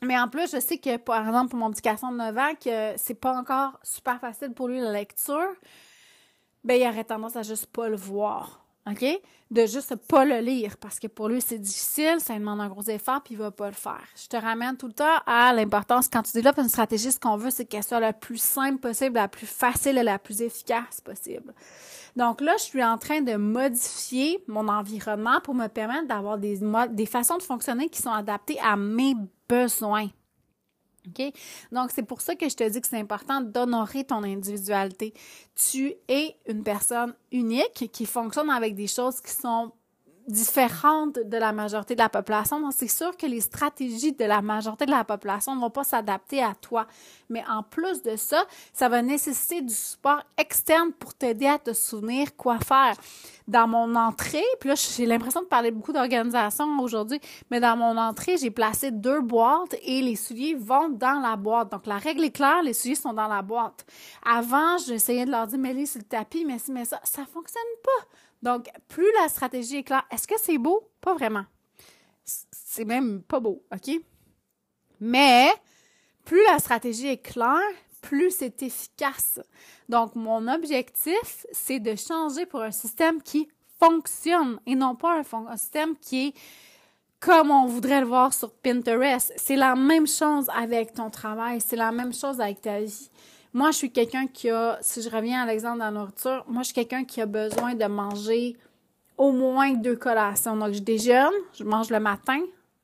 Mais 0.03 0.19
en 0.19 0.29
plus, 0.29 0.51
je 0.51 0.61
sais 0.61 0.79
que, 0.79 0.97
par 0.97 1.27
exemple, 1.27 1.51
pour 1.51 1.59
mon 1.59 1.71
petit 1.71 1.83
garçon 1.83 2.11
de 2.11 2.17
9 2.17 2.39
ans, 2.39 2.55
que 2.63 2.95
c'est 2.97 3.15
pas 3.15 3.37
encore 3.37 3.79
super 3.83 4.19
facile 4.19 4.53
pour 4.53 4.69
lui 4.69 4.81
la 4.81 4.93
lecture, 4.93 5.53
ben 6.65 6.81
il 6.81 6.87
aurait 6.87 7.05
tendance 7.05 7.37
à 7.37 7.43
juste 7.43 7.67
pas 7.67 7.89
le 7.89 7.97
voir. 7.97 8.60
OK? 8.87 9.05
De 9.51 9.67
juste 9.67 9.97
pas 9.97 10.25
le 10.25 10.39
lire 10.39 10.77
parce 10.79 11.01
que 11.01 11.09
pour 11.09 11.29
lui, 11.29 11.41
c'est 11.41 11.59
difficile, 11.59 12.17
ça 12.19 12.35
demande 12.35 12.61
un 12.61 12.69
gros 12.69 12.83
effort, 12.85 13.21
puis 13.23 13.35
il 13.35 13.39
va 13.39 13.51
pas 13.51 13.67
le 13.67 13.75
faire. 13.75 14.05
Je 14.15 14.29
te 14.29 14.37
ramène 14.37 14.77
tout 14.77 14.87
le 14.87 14.93
temps 14.93 15.19
à 15.27 15.53
l'importance, 15.53 16.09
quand 16.09 16.23
tu 16.23 16.33
développes 16.33 16.59
une 16.59 16.69
stratégie, 16.69 17.11
ce 17.11 17.19
qu'on 17.19 17.37
veut, 17.37 17.51
c'est 17.51 17.65
qu'elle 17.65 17.83
soit 17.83 18.01
la 18.01 18.13
plus 18.13 18.41
simple 18.41 18.79
possible, 18.79 19.17
la 19.17 19.29
plus 19.29 19.47
facile 19.47 19.99
et 19.99 20.03
la 20.03 20.19
plus 20.19 20.41
efficace 20.41 21.01
possible. 21.01 21.53
Donc 22.17 22.41
là, 22.41 22.55
je 22.59 22.65
suis 22.65 22.83
en 22.83 22.97
train 22.97 23.23
de 23.23 23.35
modifier 23.37 24.43
mon 24.47 24.69
environnement 24.69 25.41
pour 25.43 25.55
me 25.55 25.67
permettre 25.67 26.07
d'avoir 26.07 26.39
des, 26.39 26.61
des 26.91 27.07
façons 27.07 27.37
de 27.37 27.43
fonctionner 27.43 27.89
qui 27.89 28.01
sont 28.01 28.11
adaptées 28.11 28.59
à 28.61 28.77
mes 28.77 29.15
besoins. 29.49 30.09
Donc, 31.73 31.91
c'est 31.95 32.03
pour 32.03 32.21
ça 32.21 32.35
que 32.35 32.49
je 32.49 32.55
te 32.55 32.69
dis 32.69 32.81
que 32.81 32.87
c'est 32.87 32.99
important 32.99 33.41
d'honorer 33.41 34.05
ton 34.05 34.23
individualité. 34.23 35.15
Tu 35.55 35.95
es 36.09 36.37
une 36.49 36.63
personne 36.63 37.15
unique 37.33 37.91
qui 37.93 38.07
fonctionne 38.07 38.51
avec 38.51 38.75
des 38.75 38.87
choses 38.87 39.21
qui 39.21 39.33
sont 39.33 39.73
différentes 40.31 41.19
de 41.19 41.37
la 41.37 41.53
majorité 41.53 41.95
de 41.95 42.01
la 42.01 42.09
population. 42.09 42.61
Donc, 42.61 42.73
c'est 42.75 42.89
sûr 42.89 43.17
que 43.17 43.27
les 43.27 43.41
stratégies 43.41 44.13
de 44.13 44.25
la 44.25 44.43
majorité 44.43 44.87
de 44.87 44.91
la 44.91 45.05
population 45.05 45.55
ne 45.55 45.61
vont 45.61 45.71
pas 45.71 45.85
s'adapter 45.85 46.43
à 46.43 46.55
toi. 46.55 46.87
Mais 47.29 47.45
en 47.49 47.63
plus 47.63 48.03
de 48.03 48.17
ça, 48.17 48.45
ça 48.73 48.89
va 48.89 49.03
nécessiter 49.03 49.63
du 49.63 49.75
support 49.75 50.23
externe 50.37 50.93
pour 50.93 51.15
t'aider 51.15 51.47
à 51.47 51.59
te 51.59 51.73
souvenir 51.73 52.37
quoi 52.37 52.59
faire. 52.59 52.95
Dans 53.49 53.67
mon 53.67 53.97
entrée, 53.97 54.45
puis 54.61 54.69
là, 54.69 54.77
j'ai 54.77 55.07
l'impression 55.07 55.41
de 55.41 55.47
parler 55.47 55.73
beaucoup 55.73 55.93
d'organisation 55.93 56.67
aujourd'hui, 56.79 57.21
mais 57.51 57.59
dans 57.59 57.77
mon 57.77 57.97
entrée, 57.97 58.37
j'ai 58.37 58.51
placé 58.51 58.93
deux 58.93 59.21
boîtes 59.21 59.75
et 59.83 60.03
les 60.03 60.15
souliers 60.15 60.55
vont 60.55 60.89
dans 60.89 61.21
la 61.21 61.35
boîte. 61.35 61.73
Donc, 61.73 61.87
la 61.87 61.99
règle 61.99 62.23
est 62.23 62.31
claire, 62.31 62.63
les 62.63 62.75
souliers 62.75 62.95
sont 62.95 63.13
dans 63.13 63.27
la 63.27 63.43
boîte. 63.43 63.85
Avant, 64.25 64.79
j'essayais 64.79 65.25
de 65.25 65.33
leur 65.33 65.49
dire, 65.49 65.59
mais 65.59 65.85
sur 65.85 65.99
le 65.99 66.05
tapis, 66.05 66.45
mais 66.45 66.59
si, 66.59 66.71
mais 66.71 66.85
ça, 66.85 67.01
ça 67.03 67.25
fonctionne 67.25 67.63
pas. 67.83 68.07
Donc, 68.43 68.71
plus 68.89 69.11
la 69.21 69.29
stratégie 69.29 69.79
est 69.79 69.83
claire, 69.83 70.07
est-ce 70.11 70.27
que 70.27 70.39
c'est 70.39 70.59
beau? 70.59 70.91
Pas 71.01 71.15
vraiment. 71.15 71.45
C'est 72.25 72.85
même 72.85 73.23
pas 73.23 73.41
beau, 73.41 73.63
OK? 73.73 74.01
Mais, 75.01 75.51
plus 76.25 76.43
la 76.51 76.59
stratégie 76.59 77.09
est 77.09 77.23
claire, 77.23 77.59
plus 78.01 78.31
c'est 78.31 78.63
efficace. 78.63 79.41
Donc, 79.89 80.15
mon 80.15 80.47
objectif, 80.49 81.47
c'est 81.53 81.81
de 81.81 81.97
changer 81.97 82.47
pour 82.47 82.63
un 82.63 82.71
système 82.71 83.23
qui 83.23 83.49
fonctionne 83.79 84.61
et 84.67 84.75
non 84.75 84.95
pas 84.95 85.23
un, 85.33 85.57
système 85.57 85.97
qui 85.97 86.29
est 86.29 86.35
comme 87.19 87.51
on 87.51 87.67
voudrait 87.67 88.01
le 88.01 88.07
voir 88.07 88.33
sur 88.33 88.53
Pinterest. 88.53 89.33
C'est 89.37 89.57
la 89.57 89.75
même 89.75 90.07
chose 90.07 90.49
avec 90.55 90.95
ton 90.95 91.11
travail, 91.11 91.61
c'est 91.61 91.77
la 91.77 91.93
même 91.93 92.15
chose 92.15 92.41
avec 92.41 92.63
ta 92.63 92.81
vie. 92.81 93.11
Moi, 93.53 93.73
je 93.73 93.79
suis 93.79 93.91
quelqu'un 93.91 94.27
qui 94.29 94.49
a, 94.49 94.79
si 94.81 95.03
je 95.03 95.11
reviens 95.11 95.43
à 95.43 95.47
l'exemple 95.47 95.79
de 95.79 95.81
la 95.81 95.91
nourriture, 95.91 96.45
moi, 96.47 96.63
je 96.63 96.67
suis 96.67 96.75
quelqu'un 96.75 97.05
qui 97.05 97.21
a 97.21 97.27
besoin 97.27 97.75
de 97.75 97.85
manger 97.87 98.57
au 99.19 99.33
moins 99.33 99.73
deux 99.73 99.97
collations. 99.97 100.57
Donc, 100.57 100.73
je 100.73 100.81
déjeune, 100.81 101.33
je 101.55 101.65
mange 101.65 101.91
le 101.91 101.99
matin 101.99 102.41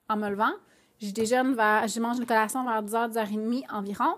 en 0.09 0.17
me 0.17 0.29
levant. 0.29 0.53
Je 1.01 1.11
déjeune 1.11 1.55
vers, 1.55 1.87
je 1.87 2.01
mange 2.01 2.19
une 2.19 2.27
collation 2.27 2.65
vers 2.65 2.83
10h, 2.83 3.13
10h30 3.13 3.65
environ. 3.71 4.17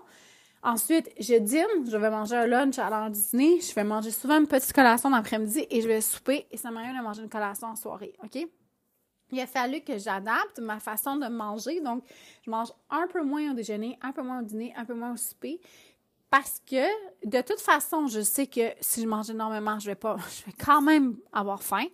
Ensuite, 0.61 1.09
je 1.19 1.35
dîne, 1.35 1.89
je 1.89 1.95
vais 1.95 2.09
manger 2.09 2.35
un 2.35 2.47
lunch 2.47 2.79
à 2.79 2.89
l'heure 2.89 3.09
du 3.09 3.19
dîner, 3.19 3.61
je 3.61 3.73
vais 3.73 3.85
manger 3.85 4.11
souvent 4.11 4.39
une 4.39 4.47
petite 4.47 4.73
collation 4.73 5.09
d'après-midi 5.09 5.65
et 5.69 5.81
je 5.81 5.87
vais 5.87 6.01
souper 6.01 6.47
et 6.51 6.57
ça 6.57 6.69
m'arrive 6.69 6.97
de 6.97 7.01
manger 7.01 7.21
une 7.21 7.29
collation 7.29 7.67
en 7.67 7.75
soirée, 7.77 8.13
OK? 8.23 8.45
Il 9.31 9.39
a 9.39 9.47
fallu 9.47 9.81
que 9.81 9.97
j'adapte 9.97 10.59
ma 10.59 10.79
façon 10.79 11.15
de 11.15 11.27
manger, 11.27 11.79
donc 11.79 12.03
je 12.45 12.49
mange 12.49 12.73
un 12.89 13.07
peu 13.07 13.23
moins 13.23 13.51
au 13.51 13.53
déjeuner, 13.53 13.97
un 14.01 14.11
peu 14.11 14.21
moins 14.21 14.39
au 14.39 14.43
dîner, 14.43 14.73
un 14.75 14.83
peu 14.83 14.95
moins 14.95 15.13
au 15.13 15.17
souper, 15.17 15.61
parce 16.29 16.61
que 16.69 16.85
de 17.25 17.41
toute 17.41 17.59
façon, 17.59 18.07
je 18.07 18.21
sais 18.21 18.47
que 18.47 18.73
si 18.81 19.01
je 19.01 19.07
mange 19.07 19.29
énormément, 19.29 19.79
je 19.79 19.87
vais 19.87 19.95
pas, 19.95 20.17
je 20.39 20.45
vais 20.45 20.57
quand 20.57 20.81
même 20.81 21.17
avoir 21.33 21.63
faim. 21.63 21.85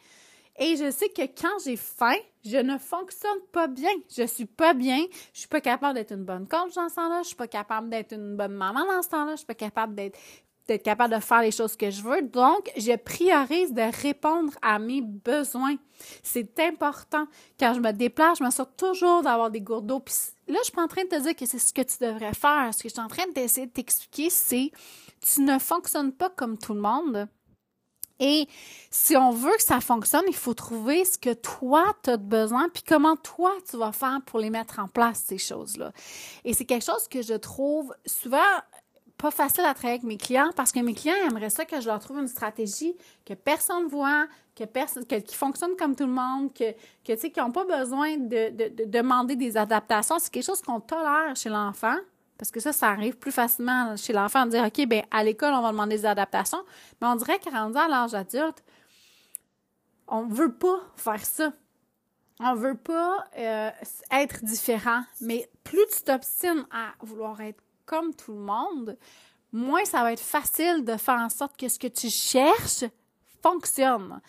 Et 0.58 0.77
je 0.77 0.89
sais 0.89 1.10
que 1.10 1.24
quand 1.24 1.58
j'ai 1.65 1.75
faim, 1.75 2.15
je 2.46 2.58
ne 2.58 2.77
fonctionne 2.77 3.42
pas 3.51 3.68
bien. 3.68 3.89
Je 4.15 4.25
suis 4.25 4.46
pas 4.46 4.74
bien. 4.74 5.06
Je 5.34 5.39
suis 5.39 5.50
pas 5.50 5.60
capable 5.60 5.96
d'être 5.96 6.13
une 6.13 6.24
bonne 6.24 6.48
coach 6.48 6.74
dans 6.75 6.88
ce 6.88 6.96
temps-là. 6.96 7.24
Je 7.24 7.27
suis 7.27 7.36
pas 7.36 7.50
capable 7.50 7.89
d'être 7.89 8.13
une 8.13 8.38
bonne 8.38 8.54
maman 8.54 8.86
dans 8.86 9.01
ce 9.01 9.10
temps-là. 9.10 9.32
Je 9.32 9.38
suis 9.38 9.46
pas 9.46 9.54
capable 9.54 9.96
d'être 9.96 10.18
d'être 10.67 10.84
capable 10.84 11.13
de 11.13 11.19
faire 11.19 11.41
les 11.41 11.51
choses 11.51 11.75
que 11.75 11.91
je 11.91 12.01
veux. 12.01 12.22
Donc, 12.22 12.72
je 12.77 12.95
priorise 12.95 13.74
de 13.74 13.84
répondre 14.01 14.53
à 14.62 14.79
mes 14.79 15.01
besoins. 15.01 15.75
C'est 16.24 16.60
important. 16.60 17.27
Quand 17.60 17.74
je 17.74 17.79
me 17.79 17.91
déplace, 17.91 18.39
je 18.39 18.43
me 18.43 18.50
sors 18.50 18.74
toujours 18.75 19.22
d'avoir 19.22 19.51
des 19.51 19.62
gourdes 19.62 19.88
d'eau. 19.88 20.00
Puis 20.00 20.15
là, 20.48 20.57
je 20.60 20.65
suis 20.65 20.74
pas 20.74 20.84
en 20.84 20.88
train 20.88 21.03
de 21.03 21.10
te 21.10 21.22
dire 21.22 21.36
que 21.36 21.45
c'est 21.45 21.60
ce 21.60 21.74
que 21.74 21.81
tu 21.81 21.98
devrais 22.01 22.34
faire. 22.34 22.74
Ce 22.74 22.81
que 22.81 22.89
je 22.89 22.93
suis 22.93 23.01
en 23.01 23.07
train 23.07 23.27
d'essayer 23.34 23.67
de 23.67 23.72
t'expliquer, 23.72 24.29
c'est 24.29 24.72
tu 25.22 25.41
ne 25.41 25.60
fonctionnes 25.60 26.12
pas 26.12 26.29
comme 26.29 26.57
tout 26.57 26.74
le 26.74 26.81
monde. 26.81 27.27
Et 28.19 28.48
si 28.89 29.17
on 29.17 29.31
veut 29.31 29.55
que 29.57 29.63
ça 29.63 29.81
fonctionne, 29.81 30.24
il 30.27 30.36
faut 30.36 30.53
trouver 30.53 31.03
ce 31.03 31.17
que 31.17 31.34
toi, 31.34 31.84
tu 32.03 32.12
as 32.12 32.17
besoin, 32.17 32.69
puis 32.69 32.84
comment 32.88 33.17
toi, 33.17 33.51
tu 33.69 33.75
vas 33.77 33.91
faire 33.91 34.19
pour 34.25 34.39
les 34.39 34.50
mettre 34.50 34.79
en 34.79 34.88
place, 34.88 35.24
ces 35.27 35.38
choses-là. 35.38 35.91
Et 36.45 36.53
c'est 36.53 36.63
quelque 36.65 36.86
chose 36.86 37.07
que 37.10 37.22
je 37.22 37.34
trouve 37.34 37.93
souvent 38.05 38.38
pas 39.17 39.31
facile 39.31 39.63
à 39.63 39.74
travailler 39.74 40.00
avec 40.00 40.03
mes 40.03 40.17
clients 40.17 40.50
parce 40.55 40.72
que 40.72 40.79
mes 40.79 40.93
clients 40.93 41.15
aimeraient 41.29 41.50
ça 41.50 41.65
que 41.65 41.79
je 41.79 41.88
leur 41.88 42.00
trouve 42.00 42.19
une 42.19 42.27
stratégie 42.27 42.95
que 43.25 43.34
personne 43.34 43.88
voit, 43.88 44.27
que 44.55 44.65
personne, 44.65 45.05
qui 45.05 45.36
fonctionne 45.36 45.75
comme 45.77 45.95
tout 45.95 46.05
le 46.05 46.12
monde, 46.12 46.53
que, 46.53 46.72
que 47.03 47.13
tu 47.13 47.17
sais, 47.17 47.31
qui 47.31 47.39
n'ont 47.39 47.51
pas 47.51 47.65
besoin 47.65 48.17
de, 48.17 48.50
de, 48.50 48.69
de, 48.69 48.86
demander 48.86 49.36
des 49.36 49.57
adaptations. 49.57 50.19
C'est 50.19 50.31
quelque 50.31 50.45
chose 50.45 50.62
qu'on 50.62 50.79
tolère 50.79 51.36
chez 51.36 51.50
l'enfant. 51.50 51.95
Parce 52.38 52.51
que 52.51 52.60
ça, 52.60 52.74
ça 52.74 52.89
arrive 52.89 53.17
plus 53.17 53.31
facilement 53.31 53.95
chez 53.95 54.12
l'enfant 54.12 54.45
de 54.45 54.51
dire, 54.51 54.65
OK, 54.65 54.86
ben 54.88 55.03
à 55.10 55.24
l'école, 55.24 55.53
on 55.53 55.62
va 55.62 55.72
demander 55.72 55.95
des 55.95 56.05
adaptations. 56.05 56.63
Mais 57.01 57.07
on 57.07 57.15
dirait 57.15 57.39
qu'à 57.39 57.51
rendu 57.51 57.77
à 57.77 57.88
l'âge 57.88 58.13
adulte, 58.13 58.62
on 60.07 60.27
veut 60.27 60.53
pas 60.53 60.81
faire 60.98 61.25
ça. 61.25 61.53
On 62.41 62.53
veut 62.53 62.75
pas 62.75 63.25
euh, 63.38 63.69
être 64.12 64.43
différent. 64.43 65.03
Mais 65.22 65.50
plus 65.63 65.86
tu 65.95 66.01
t'obstines 66.03 66.65
à 66.72 66.93
vouloir 67.00 67.39
être 67.39 67.63
comme 67.86 68.13
tout 68.13 68.34
le 68.34 68.39
monde, 68.39 68.98
moins 69.51 69.86
ça 69.86 70.01
va 70.01 70.13
être 70.13 70.20
facile 70.20 70.84
de 70.84 70.98
faire 70.98 71.20
en 71.20 71.30
sorte 71.30 71.58
que 71.58 71.68
ce 71.68 71.80
que 71.80 71.88
tu 71.88 72.10
cherches 72.10 72.86
fonctionne. 73.42 74.20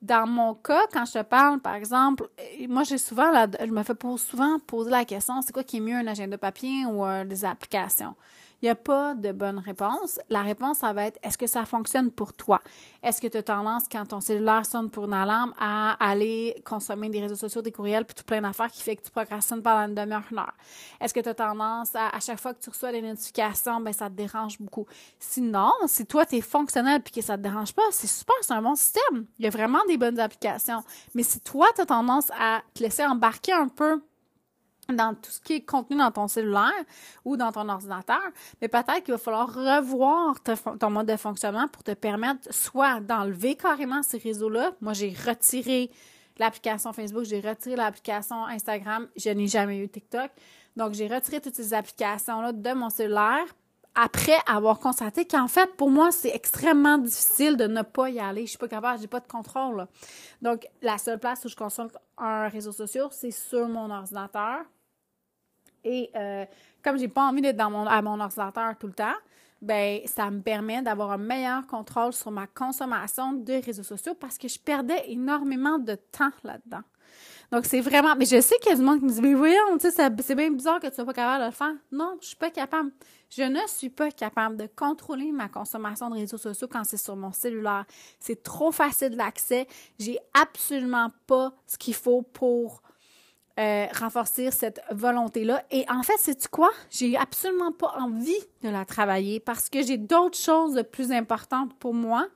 Dans 0.00 0.26
mon 0.26 0.54
cas, 0.54 0.86
quand 0.92 1.04
je 1.04 1.12
te 1.12 1.22
parle, 1.22 1.60
par 1.60 1.74
exemple, 1.74 2.28
moi, 2.68 2.84
j'ai 2.84 2.96
souvent, 2.96 3.30
je 3.60 3.66
me 3.66 3.82
fais 3.82 3.92
souvent 4.16 4.58
poser 4.58 4.90
la 4.90 5.04
question, 5.04 5.42
c'est 5.42 5.52
quoi 5.52 5.62
qui 5.62 5.76
est 5.76 5.80
mieux, 5.80 5.96
un 5.96 6.06
agenda 6.06 6.38
papier 6.38 6.86
ou 6.86 7.04
des 7.26 7.44
applications? 7.44 8.14
Il 8.62 8.66
n'y 8.66 8.70
a 8.70 8.74
pas 8.74 9.14
de 9.14 9.32
bonne 9.32 9.58
réponse. 9.58 10.20
La 10.28 10.42
réponse, 10.42 10.78
ça 10.78 10.92
va 10.92 11.06
être 11.06 11.18
est-ce 11.22 11.38
que 11.38 11.46
ça 11.46 11.64
fonctionne 11.64 12.10
pour 12.10 12.34
toi? 12.34 12.60
Est-ce 13.02 13.20
que 13.20 13.26
tu 13.26 13.38
as 13.38 13.42
tendance, 13.42 13.84
quand 13.90 14.04
ton 14.06 14.20
cellulaire 14.20 14.66
sonne 14.66 14.90
pour 14.90 15.06
une 15.06 15.14
alarme, 15.14 15.54
à 15.58 15.92
aller 16.04 16.60
consommer 16.64 17.08
des 17.08 17.20
réseaux 17.20 17.36
sociaux, 17.36 17.62
des 17.62 17.72
courriels, 17.72 18.04
puis 18.04 18.14
tout 18.14 18.24
plein 18.24 18.42
d'affaires 18.42 18.70
qui 18.70 18.82
fait 18.82 18.96
que 18.96 19.02
tu 19.02 19.10
procrastines 19.10 19.62
pendant 19.62 19.88
une 19.88 19.94
demi-heure, 19.94 20.24
une 20.30 20.38
heure? 20.38 20.54
Est-ce 21.00 21.14
que 21.14 21.20
tu 21.20 21.28
as 21.30 21.34
tendance 21.34 21.94
à, 21.94 22.08
à 22.14 22.20
chaque 22.20 22.38
fois 22.38 22.52
que 22.52 22.60
tu 22.60 22.68
reçois 22.68 22.92
des 22.92 23.02
notifications, 23.02 23.80
ben 23.80 23.92
ça 23.92 24.10
te 24.10 24.14
dérange 24.14 24.58
beaucoup? 24.60 24.86
Sinon, 25.18 25.70
si 25.86 26.04
toi, 26.04 26.26
tu 26.26 26.36
es 26.36 26.40
fonctionnel 26.42 27.00
puis 27.02 27.12
que 27.12 27.22
ça 27.22 27.38
te 27.38 27.42
dérange 27.42 27.72
pas, 27.72 27.82
c'est 27.90 28.06
super, 28.06 28.36
c'est 28.42 28.52
un 28.52 28.62
bon 28.62 28.74
système. 28.74 29.26
Il 29.38 29.44
y 29.44 29.48
a 29.48 29.50
vraiment 29.50 29.80
des 29.88 29.96
bonnes 29.96 30.20
applications. 30.20 30.82
Mais 31.14 31.22
si 31.22 31.40
toi, 31.40 31.66
tu 31.74 31.80
as 31.80 31.86
tendance 31.86 32.30
à 32.38 32.60
te 32.74 32.82
laisser 32.82 33.06
embarquer 33.06 33.52
un 33.52 33.68
peu 33.68 34.02
dans 34.92 35.14
tout 35.14 35.30
ce 35.30 35.40
qui 35.40 35.54
est 35.54 35.60
contenu 35.60 35.96
dans 35.96 36.10
ton 36.10 36.28
cellulaire 36.28 36.72
ou 37.24 37.36
dans 37.36 37.52
ton 37.52 37.68
ordinateur, 37.68 38.22
mais 38.60 38.68
peut-être 38.68 39.02
qu'il 39.04 39.14
va 39.14 39.18
falloir 39.18 39.52
revoir 39.52 40.36
ton 40.78 40.90
mode 40.90 41.06
de 41.06 41.16
fonctionnement 41.16 41.68
pour 41.68 41.82
te 41.82 41.92
permettre 41.92 42.52
soit 42.52 43.00
d'enlever 43.00 43.56
carrément 43.56 44.02
ces 44.02 44.18
réseaux-là. 44.18 44.72
Moi, 44.80 44.92
j'ai 44.92 45.14
retiré 45.26 45.90
l'application 46.38 46.92
Facebook, 46.92 47.24
j'ai 47.24 47.40
retiré 47.40 47.76
l'application 47.76 48.46
Instagram, 48.46 49.08
je 49.16 49.30
n'ai 49.30 49.46
jamais 49.46 49.78
eu 49.78 49.88
TikTok. 49.88 50.30
Donc, 50.76 50.94
j'ai 50.94 51.08
retiré 51.08 51.40
toutes 51.40 51.54
ces 51.54 51.74
applications-là 51.74 52.52
de 52.52 52.72
mon 52.72 52.90
cellulaire 52.90 53.44
après 53.94 54.36
avoir 54.46 54.78
constaté 54.78 55.26
qu'en 55.26 55.48
fait, 55.48 55.74
pour 55.76 55.90
moi, 55.90 56.10
c'est 56.12 56.34
extrêmement 56.34 56.98
difficile 56.98 57.56
de 57.56 57.66
ne 57.66 57.82
pas 57.82 58.08
y 58.08 58.20
aller. 58.20 58.42
Je 58.42 58.50
suis 58.50 58.58
pas 58.58 58.68
capable, 58.68 59.00
j'ai 59.00 59.08
pas 59.08 59.20
de 59.20 59.26
contrôle. 59.26 59.86
Donc, 60.42 60.66
la 60.80 60.96
seule 60.98 61.18
place 61.18 61.44
où 61.44 61.48
je 61.48 61.56
consulte 61.56 61.96
un 62.16 62.48
réseau 62.48 62.72
social, 62.72 63.08
c'est 63.10 63.30
sur 63.30 63.68
mon 63.68 63.90
ordinateur 63.90 64.60
et 65.84 66.10
euh, 66.14 66.44
comme 66.82 66.98
j'ai 66.98 67.08
pas 67.08 67.28
envie 67.28 67.42
d'être 67.42 67.56
dans 67.56 67.70
mon, 67.70 67.86
à 67.86 68.02
mon 68.02 68.20
ordinateur 68.20 68.76
tout 68.78 68.86
le 68.86 68.92
temps, 68.92 69.14
ben 69.62 70.00
ça 70.06 70.30
me 70.30 70.40
permet 70.40 70.82
d'avoir 70.82 71.12
un 71.12 71.18
meilleur 71.18 71.66
contrôle 71.66 72.12
sur 72.12 72.30
ma 72.30 72.46
consommation 72.46 73.32
de 73.32 73.64
réseaux 73.64 73.82
sociaux 73.82 74.14
parce 74.14 74.38
que 74.38 74.48
je 74.48 74.58
perdais 74.58 75.04
énormément 75.08 75.78
de 75.78 75.94
temps 75.94 76.30
là-dedans. 76.44 76.82
Donc, 77.52 77.64
c'est 77.66 77.80
vraiment. 77.80 78.14
Mais 78.16 78.26
je 78.26 78.40
sais 78.40 78.56
qu'il 78.58 78.70
y 78.70 78.74
a 78.74 78.76
du 78.76 78.82
monde 78.82 79.00
qui 79.00 79.04
me 79.06 79.10
dit, 79.10 79.20
mais 79.20 79.34
voyons, 79.34 79.56
c'est 79.78 80.34
bien 80.34 80.50
bizarre 80.52 80.78
que 80.78 80.86
tu 80.86 80.94
sois 80.94 81.04
pas 81.04 81.12
capable 81.12 81.42
de 81.42 81.46
le 81.46 81.52
faire. 81.52 81.74
Non, 81.90 82.16
je 82.20 82.28
suis 82.28 82.36
pas 82.36 82.50
capable. 82.50 82.92
Je 83.28 83.42
ne 83.42 83.60
suis 83.66 83.90
pas 83.90 84.10
capable 84.10 84.56
de 84.56 84.68
contrôler 84.74 85.32
ma 85.32 85.48
consommation 85.48 86.10
de 86.10 86.14
réseaux 86.14 86.38
sociaux 86.38 86.68
quand 86.70 86.84
c'est 86.84 86.96
sur 86.96 87.16
mon 87.16 87.32
cellulaire. 87.32 87.84
C'est 88.18 88.42
trop 88.42 88.70
facile 88.70 89.16
d'accès. 89.16 89.66
J'ai 89.98 90.18
absolument 90.40 91.08
pas 91.26 91.52
ce 91.66 91.76
qu'il 91.76 91.94
faut 91.94 92.22
pour 92.22 92.82
euh, 93.60 93.86
renforcer 93.92 94.50
cette 94.50 94.80
volonté-là. 94.90 95.62
Et 95.70 95.84
en 95.90 96.02
fait, 96.02 96.16
c'est 96.16 96.48
quoi? 96.48 96.70
J'ai 96.88 97.14
absolument 97.18 97.72
pas 97.72 97.92
envie 97.98 98.40
de 98.62 98.70
la 98.70 98.86
travailler 98.86 99.38
parce 99.38 99.68
que 99.68 99.82
j'ai 99.82 99.98
d'autres 99.98 100.38
choses 100.38 100.82
plus 100.90 101.12
importantes 101.12 101.74
pour 101.78 101.92
moi 101.92 102.26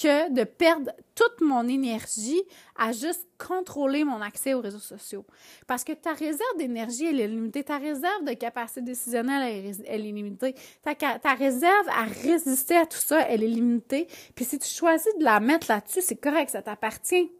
que 0.00 0.32
de 0.32 0.44
perdre 0.44 0.92
toute 1.16 1.40
mon 1.40 1.66
énergie 1.66 2.40
à 2.76 2.92
juste 2.92 3.26
contrôler 3.36 4.04
mon 4.04 4.20
accès 4.20 4.54
aux 4.54 4.60
réseaux 4.60 4.78
sociaux. 4.78 5.26
Parce 5.66 5.82
que 5.82 5.92
ta 5.92 6.12
réserve 6.12 6.56
d'énergie, 6.56 7.06
elle 7.06 7.20
est 7.20 7.26
limitée. 7.26 7.64
Ta 7.64 7.78
réserve 7.78 8.24
de 8.24 8.34
capacité 8.34 8.82
décisionnelle, 8.82 9.74
elle 9.86 10.06
est 10.06 10.12
limitée. 10.12 10.54
Ta, 10.82 10.94
ta 10.94 11.34
réserve 11.34 11.88
à 11.88 12.04
résister 12.04 12.76
à 12.76 12.86
tout 12.86 12.98
ça, 12.98 13.20
elle 13.28 13.42
est 13.42 13.48
limitée. 13.48 14.06
Puis 14.36 14.44
si 14.44 14.58
tu 14.58 14.68
choisis 14.68 15.12
de 15.18 15.24
la 15.24 15.40
mettre 15.40 15.66
là-dessus, 15.68 16.00
c'est 16.00 16.20
correct, 16.20 16.50
ça 16.50 16.62
t'appartient. 16.62 17.30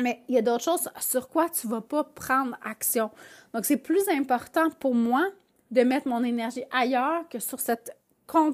Mais 0.00 0.22
il 0.28 0.34
y 0.34 0.38
a 0.38 0.42
d'autres 0.42 0.64
choses 0.64 0.88
sur 1.00 1.28
quoi 1.28 1.48
tu 1.48 1.68
vas 1.68 1.80
pas 1.80 2.04
prendre 2.04 2.56
action. 2.64 3.10
Donc, 3.52 3.64
c'est 3.64 3.76
plus 3.76 4.08
important 4.08 4.70
pour 4.80 4.94
moi 4.94 5.24
de 5.70 5.82
mettre 5.82 6.08
mon 6.08 6.24
énergie 6.24 6.64
ailleurs 6.72 7.28
que 7.28 7.38
sur 7.38 7.60
cette 7.60 7.96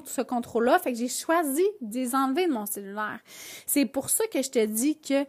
ce 0.05 0.21
contrôle-là. 0.21 0.79
Fait 0.79 0.91
que 0.91 0.97
j'ai 0.97 1.07
choisi 1.07 1.65
de 1.81 1.95
les 1.95 2.15
enlever 2.15 2.47
de 2.47 2.51
mon 2.51 2.65
cellulaire. 2.65 3.19
C'est 3.65 3.85
pour 3.85 4.09
ça 4.09 4.25
que 4.27 4.41
je 4.41 4.49
te 4.49 4.65
dis 4.65 4.99
que 4.99 5.25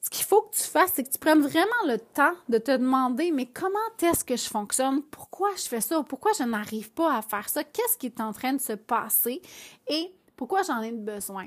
ce 0.00 0.10
qu'il 0.10 0.24
faut 0.24 0.42
que 0.42 0.56
tu 0.56 0.62
fasses, 0.62 0.92
c'est 0.94 1.04
que 1.04 1.10
tu 1.10 1.18
prennes 1.18 1.40
vraiment 1.40 1.82
le 1.86 1.98
temps 1.98 2.34
de 2.48 2.58
te 2.58 2.70
demander, 2.70 3.32
mais 3.32 3.46
comment 3.46 3.78
est-ce 4.00 4.24
que 4.24 4.36
je 4.36 4.48
fonctionne? 4.48 5.02
Pourquoi 5.02 5.50
je 5.56 5.62
fais 5.62 5.80
ça? 5.80 6.02
Pourquoi 6.04 6.32
je 6.38 6.44
n'arrive 6.44 6.90
pas 6.92 7.16
à 7.16 7.22
faire 7.22 7.48
ça? 7.48 7.64
Qu'est-ce 7.64 7.98
qui 7.98 8.06
est 8.06 8.20
en 8.20 8.32
train 8.32 8.52
de 8.52 8.60
se 8.60 8.74
passer? 8.74 9.42
Et 9.88 10.14
pourquoi 10.36 10.62
j'en 10.62 10.80
ai 10.82 10.92
besoin? 10.92 11.46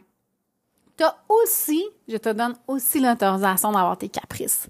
Tu 1.00 1.06
aussi, 1.30 1.84
je 2.08 2.18
te 2.18 2.30
donne 2.30 2.56
aussi 2.68 3.00
l'autorisation 3.00 3.72
d'avoir 3.72 3.98
tes 3.98 4.10
caprices. 4.10 4.68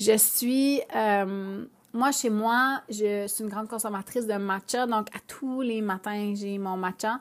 Je 0.00 0.16
suis, 0.16 0.80
euh, 0.94 1.64
moi, 1.92 2.10
chez 2.10 2.30
moi, 2.30 2.82
je 2.88 3.26
suis 3.28 3.44
une 3.44 3.50
grande 3.50 3.68
consommatrice 3.68 4.26
de 4.26 4.34
matcha, 4.34 4.86
donc 4.86 5.14
à 5.14 5.20
tous 5.26 5.60
les 5.60 5.80
matins, 5.80 6.34
j'ai 6.34 6.58
mon 6.58 6.76
matcha. 6.76 7.20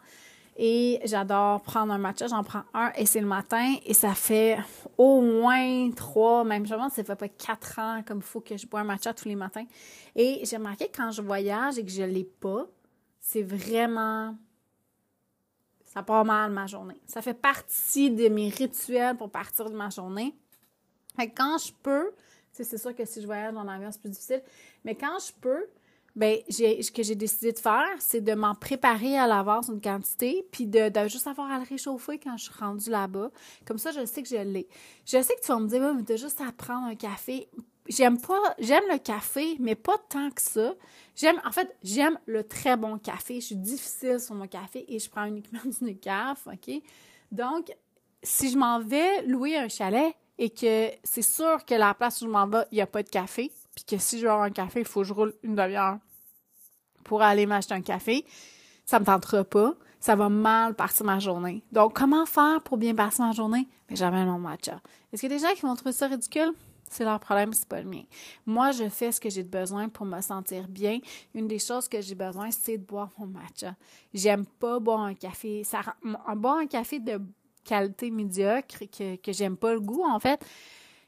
Et 0.55 0.99
j'adore 1.05 1.61
prendre 1.61 1.93
un 1.93 1.97
matcha, 1.97 2.27
j'en 2.27 2.43
prends 2.43 2.61
un 2.75 2.91
et 2.95 3.07
c'est 3.07 3.21
le 3.21 3.25
matin 3.25 3.73
et 3.87 3.93
ça 3.95 4.13
fait 4.13 4.59
au 4.99 5.19
moins 5.19 5.89
trois, 5.95 6.43
même 6.43 6.67
je 6.67 6.75
pense 6.75 6.89
que 6.89 6.97
ça 6.97 7.03
fait 7.03 7.15
pas 7.15 7.27
quatre 7.27 7.79
ans 7.79 8.03
comme 8.05 8.19
il 8.19 8.23
faut 8.23 8.39
que 8.39 8.55
je 8.55 8.67
bois 8.67 8.81
un 8.81 8.83
matcha 8.83 9.15
tous 9.15 9.27
les 9.27 9.35
matins. 9.35 9.65
Et 10.15 10.41
j'ai 10.43 10.57
remarqué 10.57 10.89
que 10.89 10.97
quand 10.97 11.09
je 11.09 11.23
voyage 11.23 11.79
et 11.79 11.83
que 11.83 11.89
je 11.89 12.03
l'ai 12.03 12.23
pas, 12.23 12.67
c'est 13.19 13.41
vraiment 13.41 14.35
ça 15.93 16.01
part 16.01 16.25
mal 16.25 16.51
ma 16.51 16.65
journée. 16.65 16.99
Ça 17.05 17.21
fait 17.21 17.35
partie 17.35 18.09
de 18.09 18.27
mes 18.27 18.49
rituels 18.49 19.15
pour 19.15 19.29
partir 19.29 19.69
de 19.69 19.75
ma 19.75 19.89
journée. 19.89 20.35
Fait 21.15 21.29
quand 21.29 21.59
je 21.59 21.71
peux, 21.83 22.11
c'est 22.51 22.77
sûr 22.77 22.95
que 22.95 23.05
si 23.05 23.21
je 23.21 23.27
voyage 23.27 23.55
en 23.55 23.67
avion, 23.67 23.91
c'est 23.91 24.01
plus 24.01 24.09
difficile, 24.09 24.41
mais 24.83 24.95
quand 24.95 25.19
je 25.19 25.31
peux, 25.39 25.67
ben, 26.15 26.37
ce 26.49 26.91
que 26.91 27.03
j'ai 27.03 27.13
décidé 27.13 27.51
de 27.51 27.59
faire, 27.59 27.89
c'est 27.99 28.21
de 28.21 28.33
m'en 28.33 28.55
préparer 28.55 29.17
à 29.17 29.27
l'avance 29.27 29.67
une 29.67 29.81
quantité, 29.81 30.47
puis 30.51 30.65
de, 30.65 30.91
juste 31.07 31.27
avoir 31.27 31.51
à 31.51 31.59
le 31.59 31.65
réchauffer 31.65 32.19
quand 32.19 32.37
je 32.37 32.45
suis 32.45 32.53
rendue 32.53 32.89
là-bas. 32.89 33.29
Comme 33.65 33.77
ça, 33.77 33.91
je 33.91 34.05
sais 34.05 34.23
que 34.23 34.29
je 34.29 34.35
l'ai. 34.37 34.67
Je 35.05 35.21
sais 35.21 35.35
que 35.35 35.41
tu 35.41 35.47
vas 35.51 35.59
me 35.59 35.67
dire, 35.67 35.93
mais 35.93 36.03
t'as 36.03 36.15
juste 36.15 36.41
à 36.41 36.51
prendre 36.51 36.87
un 36.87 36.95
café. 36.95 37.49
J'aime 37.87 38.19
pas, 38.19 38.55
j'aime 38.59 38.83
le 38.89 38.97
café, 38.97 39.57
mais 39.59 39.75
pas 39.75 39.97
tant 40.09 40.29
que 40.29 40.41
ça. 40.41 40.73
J'aime, 41.15 41.41
en 41.45 41.51
fait, 41.51 41.75
j'aime 41.83 42.17
le 42.25 42.43
très 42.43 42.77
bon 42.77 42.97
café. 42.97 43.35
Je 43.41 43.47
suis 43.47 43.55
difficile 43.55 44.19
sur 44.19 44.35
mon 44.35 44.47
café 44.47 44.85
et 44.87 44.99
je 44.99 45.09
prends 45.09 45.25
uniquement 45.25 45.59
du 45.81 45.97
café, 45.97 46.51
OK? 46.51 46.81
Donc, 47.31 47.75
si 48.21 48.49
je 48.49 48.57
m'en 48.57 48.79
vais 48.79 49.23
louer 49.23 49.57
un 49.57 49.67
chalet 49.67 50.15
et 50.37 50.49
que 50.49 50.89
c'est 51.03 51.21
sûr 51.21 51.65
que 51.65 51.75
la 51.75 51.93
place 51.93 52.21
où 52.21 52.25
je 52.25 52.29
m'en 52.31 52.47
vais, 52.47 52.65
il 52.71 52.75
n'y 52.75 52.81
a 52.81 52.87
pas 52.87 53.03
de 53.03 53.09
café, 53.09 53.51
puis 53.75 53.83
que 53.83 53.97
si 53.97 54.19
je 54.19 54.25
veux 54.25 54.31
avoir 54.31 54.45
un 54.45 54.51
café, 54.51 54.79
il 54.79 54.85
faut 54.85 55.01
que 55.01 55.07
je 55.07 55.13
roule 55.13 55.33
une 55.43 55.55
demi-heure 55.55 55.97
pour 57.03 57.21
aller 57.21 57.45
m'acheter 57.45 57.73
un 57.73 57.81
café, 57.81 58.25
ça 58.85 58.99
me 58.99 59.05
tentera 59.05 59.43
pas. 59.43 59.73
Ça 59.99 60.15
va 60.17 60.27
mal 60.27 60.75
partir 60.75 61.05
ma 61.05 61.19
journée. 61.19 61.63
Donc, 61.71 61.93
comment 61.93 62.25
faire 62.25 62.61
pour 62.61 62.75
bien 62.75 62.93
passer 62.93 63.23
ma 63.23 63.31
journée? 63.31 63.69
Mais 63.89 63.95
j'amène 63.95 64.27
mon 64.27 64.37
matcha. 64.37 64.81
Est-ce 65.11 65.21
qu'il 65.21 65.31
y 65.31 65.33
a 65.33 65.37
des 65.37 65.45
gens 65.45 65.53
qui 65.53 65.61
vont 65.61 65.75
trouver 65.75 65.93
ça 65.93 66.07
ridicule? 66.07 66.53
C'est 66.93 67.05
leur 67.05 67.19
problème, 67.19 67.53
c'est 67.53 67.67
pas 67.67 67.81
le 67.81 67.89
mien. 67.89 68.03
Moi, 68.45 68.71
je 68.71 68.87
fais 68.87 69.11
ce 69.11 69.19
que 69.19 69.27
j'ai 69.27 69.41
besoin 69.41 69.89
pour 69.89 70.05
me 70.05 70.21
sentir 70.21 70.67
bien. 70.67 70.99
Une 71.33 71.47
des 71.47 71.57
choses 71.57 71.87
que 71.87 71.99
j'ai 72.01 72.13
besoin, 72.13 72.51
c'est 72.51 72.77
de 72.77 72.85
boire 72.85 73.09
mon 73.17 73.25
matcha. 73.25 73.75
J'aime 74.13 74.45
pas 74.45 74.79
boire 74.79 75.01
un 75.01 75.15
café. 75.15 75.63
Ça, 75.63 75.81
boire 76.35 76.57
un 76.57 76.67
café 76.67 76.99
de 76.99 77.19
qualité 77.63 78.11
médiocre 78.11 78.83
que, 78.95 79.15
que 79.15 79.33
j'aime 79.33 79.57
pas 79.57 79.73
le 79.73 79.79
goût, 79.79 80.03
en 80.03 80.19
fait, 80.19 80.45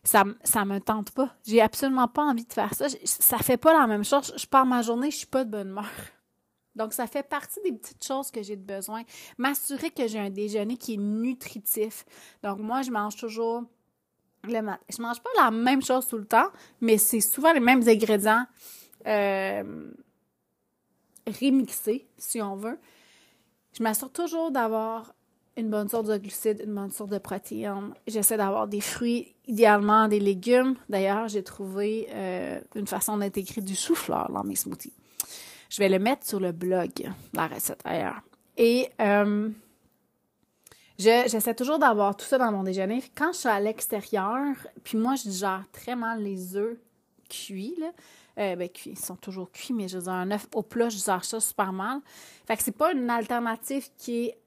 ça, 0.04 0.24
ça 0.44 0.65
me 0.65 0.80
tente 0.80 1.12
pas. 1.12 1.36
J'ai 1.46 1.62
absolument 1.62 2.08
pas 2.08 2.24
envie 2.24 2.46
de 2.46 2.54
faire 2.54 2.74
ça. 2.74 2.88
Ça 3.04 3.38
fait 3.38 3.58
pas 3.58 3.74
la 3.74 3.86
même 3.86 4.04
chose. 4.04 4.34
Je 4.36 4.48
pars 4.48 4.65
ma 4.65 4.82
journée, 4.82 5.12
je 5.12 5.18
suis 5.18 5.27
pas 5.27 5.46
de 5.46 5.51
bonne 5.51 5.70
humeur. 5.70 5.86
Donc, 6.75 6.94
ça 6.94 7.06
fait 7.06 7.24
partie 7.24 7.60
des 7.63 7.74
petites 7.74 8.04
choses 8.04 8.32
que 8.32 8.42
j'ai 8.42 8.56
de 8.56 8.65
besoin. 8.65 9.04
M'assurer 9.38 9.92
que 9.92 10.08
j'ai 10.08 10.20
un 10.20 10.32
déjeuner 10.32 10.77
qui 10.77 10.96
est 10.96 10.98
nutritif. 10.98 12.06
Donc, 12.42 12.58
moi, 12.58 12.82
je 12.82 12.89
mange 12.89 13.15
toujours 13.15 13.63
le 14.52 14.62
matin. 14.62 14.84
Je 14.90 15.02
mange 15.02 15.22
pas 15.22 15.30
la 15.38 15.52
même 15.52 15.82
chose 15.82 16.08
tout 16.08 16.18
le 16.18 16.25
temps, 16.25 16.48
mais 16.82 16.98
c'est 16.98 17.22
souvent 17.22 17.54
les 17.54 17.60
mêmes 17.60 17.88
ingrédients 17.88 18.46
euh, 19.08 19.92
remixés, 21.28 22.08
si 22.18 22.42
on 22.42 22.56
veut. 22.56 22.78
Je 23.78 23.84
m'assure 23.84 24.12
toujours 24.12 24.52
d'avoir 24.52 25.14
une 25.58 25.70
bonne 25.70 25.88
source 25.88 26.08
de 26.08 26.18
glucides, 26.18 26.62
une 26.66 26.74
bonne 26.74 26.92
source 26.92 27.10
de 27.10 27.18
protéines. 27.18 27.94
J'essaie 28.08 28.38
d'avoir 28.38 28.68
des 28.68 28.82
fruits, 28.82 29.36
idéalement 29.48 30.08
des 30.08 30.20
légumes. 30.20 30.75
D'ailleurs, 30.90 31.28
j'ai 31.28 31.44
trouvé 31.44 32.08
euh, 32.12 32.60
une 32.75 32.88
façon 32.88 33.18
d'intégrer 33.18 33.62
du 33.62 33.75
chou-fleur 33.75 34.30
dans 34.32 34.44
mes 34.44 34.56
smoothies. 34.56 34.94
Je 35.70 35.80
vais 35.80 35.90
le 35.90 36.00
mettre 36.00 36.25
sur 36.25 36.40
le 36.40 36.52
blog, 36.52 37.10
la 37.34 37.48
recette 37.48 37.82
ailleurs. 37.86 38.22
Et 38.58 38.90
euh, 39.02 39.50
j'essaie 40.98 41.56
toujours 41.56 41.80
d'avoir 41.80 42.16
tout 42.16 42.25
ça 42.25 42.38
dans 42.38 42.52
mon 42.52 42.64
déjeuner. 42.64 43.04
Quand 43.16 43.34
je 43.34 43.40
suis 43.40 43.50
à 43.50 43.60
l'extérieur, 43.60 44.56
puis 44.84 44.98
moi, 44.98 45.16
je 45.16 45.24
digère 45.30 45.64
très 45.72 45.96
mal 45.96 46.22
les 46.22 46.56
œufs 46.56 46.78
cuits, 47.30 47.75
là. 47.80 47.92
Euh, 48.38 48.58
ben, 48.58 48.68
cuits, 48.68 48.92
ils 48.92 49.00
sont 49.00 49.16
toujours 49.16 49.50
cuits, 49.50 49.74
mais 49.74 49.88
je 49.88 49.98
veux 49.98 50.04
dire, 50.04 50.12
un 50.12 50.30
œuf 50.32 50.48
au 50.54 50.62
plat, 50.62 50.90
je 50.90 50.98
digère 50.98 51.24
ça 51.24 51.40
super 51.40 51.72
mal. 51.72 52.00
Fait 52.46 52.58
que 52.58 52.64
c'est 52.64 52.75
pas 52.75 52.92
une 52.92 53.10
alternative 53.10 53.88
qui 53.98 54.25
est 54.25 54.38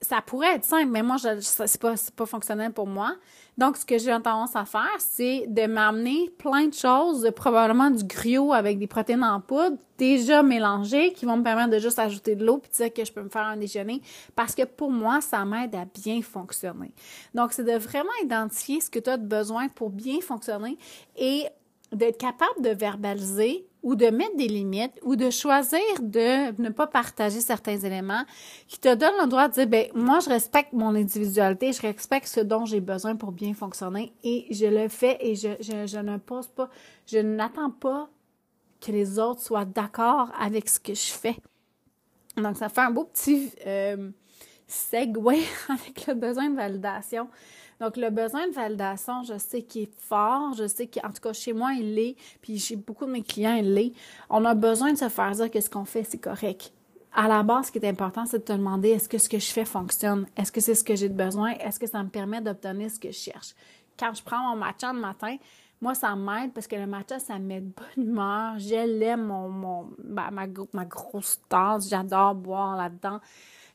ça 0.00 0.20
pourrait 0.20 0.56
être 0.56 0.64
simple, 0.64 0.90
mais 0.90 1.02
moi, 1.02 1.16
c'est 1.18 1.80
pas, 1.80 1.94
pas 2.14 2.26
fonctionnel 2.26 2.72
pour 2.72 2.86
moi. 2.86 3.14
Donc, 3.56 3.78
ce 3.78 3.86
que 3.86 3.96
j'ai 3.96 4.10
tendance 4.10 4.54
à 4.54 4.66
faire, 4.66 4.96
c'est 4.98 5.46
de 5.48 5.66
m'amener 5.66 6.30
plein 6.38 6.66
de 6.66 6.74
choses, 6.74 7.30
probablement 7.34 7.90
du 7.90 8.04
griot 8.04 8.52
avec 8.52 8.78
des 8.78 8.86
protéines 8.86 9.24
en 9.24 9.40
poudre, 9.40 9.78
déjà 9.96 10.42
mélangées, 10.42 11.14
qui 11.14 11.24
vont 11.24 11.38
me 11.38 11.42
permettre 11.42 11.70
de 11.70 11.78
juste 11.78 11.98
ajouter 11.98 12.36
de 12.36 12.44
l'eau 12.44 12.58
puis 12.58 12.70
dire 12.70 12.92
que 12.92 13.04
je 13.04 13.12
peux 13.12 13.22
me 13.22 13.30
faire 13.30 13.46
un 13.46 13.56
déjeuner. 13.56 14.02
Parce 14.34 14.54
que 14.54 14.64
pour 14.64 14.90
moi, 14.90 15.22
ça 15.22 15.44
m'aide 15.46 15.74
à 15.74 15.86
bien 15.86 16.20
fonctionner. 16.20 16.92
Donc, 17.34 17.54
c'est 17.54 17.64
de 17.64 17.78
vraiment 17.78 18.10
identifier 18.22 18.82
ce 18.82 18.90
que 18.90 18.98
tu 18.98 19.08
as 19.08 19.16
de 19.16 19.26
besoin 19.26 19.68
pour 19.68 19.88
bien 19.88 20.20
fonctionner 20.20 20.76
et 21.16 21.46
d'être 21.92 22.18
capable 22.18 22.62
de 22.62 22.70
verbaliser 22.70 23.66
ou 23.82 23.94
de 23.94 24.06
mettre 24.06 24.36
des 24.36 24.48
limites 24.48 24.98
ou 25.02 25.14
de 25.14 25.30
choisir 25.30 25.80
de 26.00 26.60
ne 26.60 26.70
pas 26.70 26.88
partager 26.88 27.40
certains 27.40 27.78
éléments 27.78 28.24
qui 28.66 28.80
te 28.80 28.92
donnent 28.94 29.20
le 29.20 29.28
droit 29.28 29.48
de 29.48 29.54
dire, 29.54 29.66
ben 29.68 29.86
moi, 29.94 30.18
je 30.18 30.28
respecte 30.28 30.72
mon 30.72 30.94
individualité, 30.94 31.72
je 31.72 31.82
respecte 31.82 32.26
ce 32.26 32.40
dont 32.40 32.64
j'ai 32.64 32.80
besoin 32.80 33.14
pour 33.14 33.30
bien 33.30 33.54
fonctionner 33.54 34.12
et 34.24 34.46
je 34.50 34.66
le 34.66 34.88
fais 34.88 35.16
et 35.20 35.36
je, 35.36 36.00
ne 36.00 36.16
pose 36.18 36.48
pas, 36.48 36.68
je 37.06 37.18
n'attends 37.18 37.70
pas 37.70 38.08
que 38.80 38.90
les 38.90 39.20
autres 39.20 39.40
soient 39.40 39.64
d'accord 39.64 40.32
avec 40.40 40.68
ce 40.68 40.80
que 40.80 40.94
je 40.94 41.12
fais. 41.12 41.36
Donc, 42.36 42.56
ça 42.56 42.68
fait 42.68 42.80
un 42.80 42.90
beau 42.90 43.04
petit 43.04 43.52
euh, 43.66 44.10
segue 44.66 45.16
avec 45.68 46.06
le 46.08 46.14
besoin 46.14 46.50
de 46.50 46.56
validation. 46.56 47.28
Donc, 47.80 47.96
le 47.96 48.10
besoin 48.10 48.48
de 48.48 48.52
validation, 48.52 49.22
je 49.22 49.38
sais 49.38 49.62
qu'il 49.62 49.82
est 49.82 50.00
fort, 50.00 50.54
je 50.54 50.66
sais 50.66 50.86
qu'en 50.86 51.08
tout 51.08 51.20
cas, 51.20 51.32
chez 51.32 51.52
moi, 51.52 51.72
il 51.74 51.94
l'est, 51.94 52.16
puis 52.40 52.58
chez 52.58 52.76
beaucoup 52.76 53.04
de 53.04 53.10
mes 53.10 53.22
clients, 53.22 53.54
il 53.54 53.74
l'est. 53.74 53.92
On 54.30 54.44
a 54.44 54.54
besoin 54.54 54.92
de 54.92 54.98
se 54.98 55.08
faire 55.08 55.32
dire 55.32 55.50
que 55.50 55.60
ce 55.60 55.68
qu'on 55.68 55.84
fait, 55.84 56.04
c'est 56.04 56.18
correct. 56.18 56.72
À 57.12 57.28
la 57.28 57.42
base, 57.42 57.66
ce 57.66 57.72
qui 57.72 57.78
est 57.78 57.88
important, 57.88 58.26
c'est 58.26 58.40
de 58.40 58.44
te 58.44 58.52
demander 58.52 58.90
est-ce 58.90 59.08
que 59.08 59.18
ce 59.18 59.28
que 59.28 59.38
je 59.38 59.50
fais 59.50 59.64
fonctionne? 59.64 60.26
Est-ce 60.36 60.52
que 60.52 60.60
c'est 60.60 60.74
ce 60.74 60.84
que 60.84 60.94
j'ai 60.94 61.08
de 61.08 61.14
besoin? 61.14 61.52
Est-ce 61.52 61.78
que 61.78 61.86
ça 61.86 62.02
me 62.02 62.08
permet 62.08 62.40
d'obtenir 62.40 62.90
ce 62.90 62.98
que 62.98 63.10
je 63.10 63.16
cherche? 63.16 63.54
Quand 63.98 64.12
je 64.12 64.22
prends 64.22 64.50
mon 64.50 64.56
matcha 64.56 64.92
le 64.92 65.00
matin, 65.00 65.36
moi, 65.80 65.94
ça 65.94 66.14
m'aide 66.16 66.52
parce 66.52 66.66
que 66.66 66.76
le 66.76 66.86
matcha, 66.86 67.18
ça 67.18 67.38
me 67.38 67.44
met 67.44 67.60
de 67.60 67.70
bonne 67.74 68.06
humeur. 68.06 68.58
J'aime 68.58 69.22
mon, 69.26 69.48
mon, 69.48 69.90
ma, 70.04 70.30
ma, 70.30 70.46
ma 70.72 70.84
grosse 70.84 71.40
tasse. 71.48 71.88
J'adore 71.88 72.34
boire 72.34 72.76
là-dedans. 72.76 73.20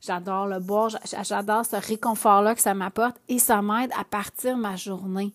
J'adore 0.01 0.47
le 0.47 0.59
boire, 0.59 0.89
j'adore 1.23 1.63
ce 1.63 1.75
réconfort-là 1.75 2.55
que 2.55 2.61
ça 2.61 2.73
m'apporte 2.73 3.17
et 3.27 3.37
ça 3.37 3.61
m'aide 3.61 3.91
à 3.95 4.03
partir 4.03 4.57
ma 4.57 4.75
journée. 4.75 5.31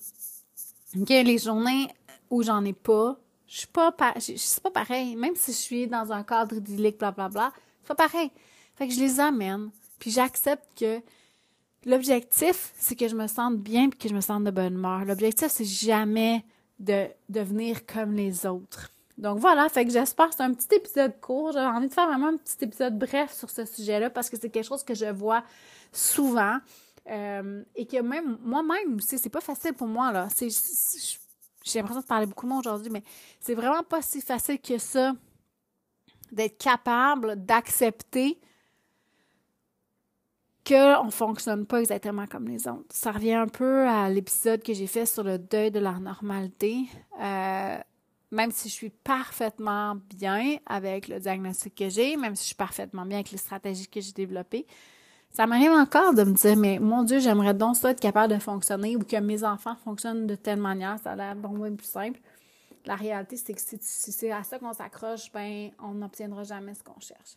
OK, 1.00 1.08
les 1.08 1.38
journées 1.38 1.88
où 2.30 2.42
j'en 2.42 2.64
ai 2.64 2.72
pas, 2.72 3.16
je 3.46 3.58
suis 3.58 3.66
pas, 3.68 3.94
c'est 4.18 4.62
pas 4.62 4.72
pareil. 4.72 5.14
Même 5.14 5.36
si 5.36 5.52
je 5.52 5.56
suis 5.56 5.86
dans 5.86 6.12
un 6.12 6.24
cadre 6.24 6.56
idyllique, 6.56 6.98
bla, 6.98 7.14
c'est 7.14 7.86
pas 7.86 7.94
pareil. 7.94 8.32
Fait 8.74 8.88
que 8.88 8.94
je 8.94 8.98
les 8.98 9.20
amène, 9.20 9.70
puis 10.00 10.10
j'accepte 10.10 10.66
que 10.76 11.00
l'objectif, 11.84 12.72
c'est 12.76 12.96
que 12.96 13.06
je 13.06 13.14
me 13.14 13.28
sente 13.28 13.58
bien 13.58 13.88
puis 13.88 13.98
que 14.00 14.08
je 14.08 14.14
me 14.14 14.20
sente 14.20 14.42
de 14.42 14.50
bonne 14.50 14.74
humeur. 14.74 15.04
L'objectif, 15.04 15.48
c'est 15.48 15.64
jamais 15.64 16.44
de 16.80 17.06
devenir 17.28 17.86
comme 17.86 18.14
les 18.14 18.46
autres. 18.46 18.90
Donc 19.18 19.38
voilà, 19.38 19.68
fait 19.68 19.84
que 19.84 19.90
j'espère 19.90 20.32
c'est 20.32 20.42
un 20.42 20.52
petit 20.52 20.74
épisode 20.74 21.18
court. 21.20 21.52
J'avais 21.52 21.66
envie 21.66 21.88
de 21.88 21.94
faire 21.94 22.06
vraiment 22.06 22.28
un 22.28 22.36
petit 22.36 22.56
épisode 22.62 22.98
bref 22.98 23.32
sur 23.32 23.48
ce 23.48 23.64
sujet-là 23.64 24.10
parce 24.10 24.28
que 24.28 24.36
c'est 24.38 24.50
quelque 24.50 24.66
chose 24.66 24.84
que 24.84 24.94
je 24.94 25.06
vois 25.06 25.42
souvent 25.92 26.58
euh, 27.08 27.62
et 27.74 27.86
que 27.86 28.00
même 28.02 28.38
moi-même, 28.42 29.00
c'est 29.00 29.28
pas 29.30 29.40
facile 29.40 29.72
pour 29.72 29.86
moi 29.86 30.12
là. 30.12 30.28
J'ai 30.38 31.78
l'impression 31.80 32.00
de 32.00 32.06
parler 32.06 32.26
beaucoup 32.26 32.46
de 32.46 32.50
moi 32.50 32.60
aujourd'hui, 32.60 32.90
mais 32.90 33.02
c'est 33.40 33.54
vraiment 33.54 33.82
pas 33.82 34.02
si 34.02 34.20
facile 34.20 34.60
que 34.60 34.78
ça 34.78 35.12
d'être 36.32 36.58
capable 36.58 37.36
d'accepter 37.44 38.38
qu'on 40.66 41.04
ne 41.04 41.10
fonctionne 41.10 41.64
pas 41.66 41.80
exactement 41.80 42.26
comme 42.26 42.48
les 42.48 42.66
autres. 42.66 42.84
Ça 42.90 43.12
revient 43.12 43.34
un 43.34 43.46
peu 43.46 43.86
à 43.86 44.10
l'épisode 44.10 44.62
que 44.62 44.74
j'ai 44.74 44.88
fait 44.88 45.06
sur 45.06 45.22
le 45.22 45.38
deuil 45.38 45.70
de 45.70 45.78
la 45.78 45.92
normalité. 45.92 46.86
Euh, 47.20 47.78
même 48.30 48.50
si 48.50 48.68
je 48.68 48.74
suis 48.74 48.90
parfaitement 48.90 49.96
bien 50.16 50.56
avec 50.66 51.08
le 51.08 51.20
diagnostic 51.20 51.74
que 51.74 51.88
j'ai, 51.88 52.16
même 52.16 52.34
si 52.34 52.42
je 52.42 52.46
suis 52.48 52.54
parfaitement 52.54 53.06
bien 53.06 53.18
avec 53.18 53.30
les 53.30 53.38
stratégies 53.38 53.88
que 53.88 54.00
j'ai 54.00 54.12
développées, 54.12 54.66
ça 55.30 55.46
m'arrive 55.46 55.72
encore 55.72 56.14
de 56.14 56.24
me 56.24 56.32
dire, 56.32 56.56
mais 56.56 56.78
mon 56.78 57.02
Dieu, 57.02 57.18
j'aimerais 57.18 57.54
donc 57.54 57.76
ça 57.76 57.90
être 57.90 58.00
capable 58.00 58.32
de 58.34 58.38
fonctionner 58.38 58.96
ou 58.96 59.00
que 59.00 59.16
mes 59.16 59.44
enfants 59.44 59.76
fonctionnent 59.76 60.26
de 60.26 60.34
telle 60.34 60.58
manière, 60.58 60.98
ça 60.98 61.12
a 61.12 61.16
l'air 61.16 61.36
bon 61.36 61.50
moins 61.50 61.74
plus 61.74 61.86
simple. 61.86 62.20
La 62.86 62.94
réalité, 62.94 63.36
c'est 63.36 63.52
que 63.52 63.60
si, 63.60 64.12
c'est 64.12 64.30
à 64.30 64.42
ça 64.44 64.58
qu'on 64.58 64.72
s'accroche, 64.72 65.30
ben, 65.32 65.70
on 65.82 65.92
n'obtiendra 65.92 66.44
jamais 66.44 66.72
ce 66.74 66.82
qu'on 66.82 67.00
cherche. 67.00 67.36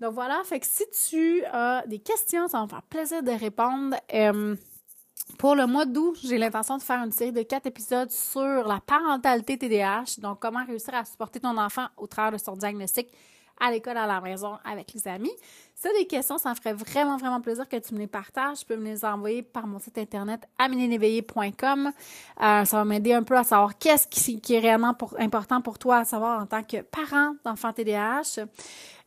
Donc 0.00 0.12
voilà, 0.12 0.42
fait 0.44 0.60
que 0.60 0.66
si 0.66 0.84
tu 1.08 1.44
as 1.46 1.84
des 1.86 1.98
questions, 1.98 2.46
ça 2.48 2.58
va 2.58 2.64
me 2.64 2.68
faire 2.68 2.82
plaisir 2.82 3.22
de 3.22 3.30
répondre. 3.30 3.96
Euh, 4.12 4.54
pour 5.38 5.54
le 5.54 5.66
mois 5.66 5.86
d'août, 5.86 6.18
j'ai 6.22 6.38
l'intention 6.38 6.76
de 6.76 6.82
faire 6.82 7.02
une 7.02 7.12
série 7.12 7.32
de 7.32 7.42
quatre 7.42 7.66
épisodes 7.66 8.10
sur 8.10 8.66
la 8.66 8.80
parentalité 8.86 9.56
TDAH, 9.58 10.20
donc 10.20 10.38
comment 10.40 10.64
réussir 10.64 10.94
à 10.94 11.04
supporter 11.04 11.40
ton 11.40 11.56
enfant 11.56 11.86
au 11.96 12.06
travers 12.06 12.32
de 12.32 12.38
son 12.38 12.56
diagnostic 12.56 13.08
à 13.60 13.70
l'école, 13.70 13.96
à 13.96 14.06
la 14.06 14.20
maison, 14.20 14.58
avec 14.64 14.92
les 14.92 15.06
amis. 15.08 15.32
Si 15.74 15.88
tu 15.88 15.98
des 15.98 16.06
questions, 16.06 16.38
ça 16.38 16.50
me 16.50 16.54
ferait 16.54 16.72
vraiment, 16.72 17.16
vraiment 17.16 17.40
plaisir 17.40 17.68
que 17.68 17.76
tu 17.76 17.94
me 17.94 18.00
les 18.00 18.06
partages. 18.06 18.60
Tu 18.60 18.66
peux 18.66 18.76
me 18.76 18.84
les 18.84 19.04
envoyer 19.04 19.42
par 19.42 19.66
mon 19.66 19.78
site 19.78 19.98
internet 19.98 20.42
aminénéveillé.com. 20.58 21.86
Euh, 21.86 22.64
ça 22.64 22.76
va 22.76 22.84
m'aider 22.84 23.12
un 23.12 23.22
peu 23.22 23.36
à 23.36 23.44
savoir 23.44 23.78
qu'est-ce 23.78 24.08
qui, 24.08 24.54
est 24.54 24.58
réellement 24.58 24.96
important 25.18 25.60
pour 25.60 25.78
toi 25.78 25.98
à 25.98 26.04
savoir 26.04 26.42
en 26.42 26.46
tant 26.46 26.62
que 26.62 26.82
parent 26.82 27.34
d'enfant 27.44 27.72
TDAH. 27.72 28.44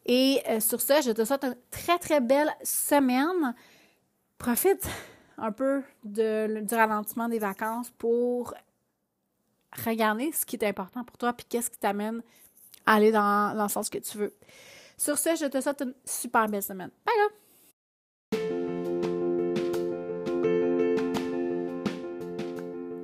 Et 0.05 0.41
euh, 0.49 0.59
sur 0.59 0.79
ce, 0.81 1.01
je 1.03 1.11
te 1.11 1.25
souhaite 1.25 1.43
une 1.43 1.57
très, 1.69 1.97
très 1.97 2.21
belle 2.21 2.49
semaine. 2.63 3.53
Profite 4.37 4.87
un 5.37 5.51
peu 5.51 5.83
du 6.03 6.75
ralentissement 6.75 7.29
des 7.29 7.39
vacances 7.39 7.91
pour 7.91 8.53
regarder 9.85 10.31
ce 10.31 10.45
qui 10.45 10.55
est 10.55 10.65
important 10.65 11.03
pour 11.03 11.17
toi, 11.17 11.33
puis 11.33 11.45
qu'est-ce 11.47 11.69
qui 11.69 11.77
t'amène 11.77 12.21
aller 12.85 13.11
dans, 13.11 13.55
dans 13.55 13.63
le 13.63 13.69
sens 13.69 13.89
que 13.89 13.97
tu 13.97 14.17
veux. 14.17 14.33
Sur 14.97 15.17
ce, 15.17 15.35
je 15.35 15.45
te 15.45 15.61
souhaite 15.61 15.81
une 15.81 15.93
super 16.05 16.47
belle 16.47 16.63
semaine. 16.63 16.89
Bye! 17.05 17.13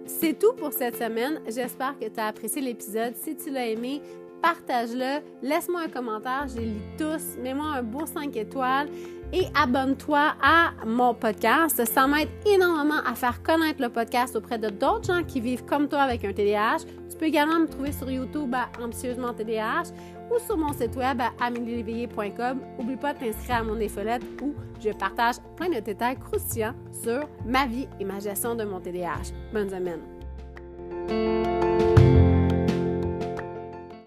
C'est 0.07 0.39
tout 0.39 0.53
pour 0.53 0.71
cette 0.71 0.95
semaine. 0.95 1.41
J'espère 1.47 1.99
que 1.99 2.07
tu 2.07 2.19
as 2.19 2.27
apprécié 2.27 2.61
l'épisode. 2.61 3.13
Si 3.17 3.35
tu 3.35 3.51
l'as 3.51 3.67
aimé, 3.67 4.01
partage-le. 4.43 5.21
Laisse-moi 5.41 5.81
un 5.85 5.89
commentaire. 5.89 6.45
Je 6.49 6.59
les 6.59 6.65
lis 6.65 6.81
tous. 6.97 7.37
Mets-moi 7.41 7.65
un 7.77 7.81
beau 7.81 8.05
5 8.05 8.35
étoiles 8.35 8.89
et 9.31 9.45
abonne-toi 9.55 10.33
à 10.43 10.73
mon 10.85 11.13
podcast. 11.15 11.83
Ça 11.85 12.05
m'aide 12.05 12.29
énormément 12.45 13.01
à 13.05 13.15
faire 13.15 13.41
connaître 13.41 13.81
le 13.81 13.89
podcast 13.89 14.35
auprès 14.35 14.59
de 14.59 14.69
d'autres 14.69 15.05
gens 15.05 15.23
qui 15.23 15.39
vivent 15.39 15.65
comme 15.65 15.87
toi 15.87 16.01
avec 16.01 16.23
un 16.25 16.33
TDAH. 16.33 16.85
Tu 17.09 17.17
peux 17.17 17.25
également 17.25 17.59
me 17.59 17.67
trouver 17.67 17.93
sur 17.93 18.11
YouTube 18.11 18.53
à 18.53 18.69
Ambitieusement 18.83 19.33
TDAH 19.33 19.93
ou 20.29 20.39
sur 20.45 20.57
mon 20.57 20.73
site 20.73 20.95
web 20.95 21.21
à 21.21 21.31
amélieléveillé.com. 21.43 22.59
N'oublie 22.77 22.97
pas 22.97 23.13
de 23.13 23.19
t'inscrire 23.19 23.57
à 23.57 23.63
mon 23.63 23.79
infolette 23.79 24.23
où 24.41 24.53
je 24.83 24.89
partage 24.89 25.35
plein 25.55 25.69
de 25.69 25.79
détails 25.79 26.17
croustillants 26.17 26.75
sur 26.91 27.27
ma 27.45 27.65
vie 27.65 27.87
et 27.99 28.05
ma 28.05 28.19
gestion 28.19 28.55
de 28.55 28.65
mon 28.65 28.79
TDAH. 28.79 29.31
Bonne 29.53 29.69
semaine! 29.69 31.42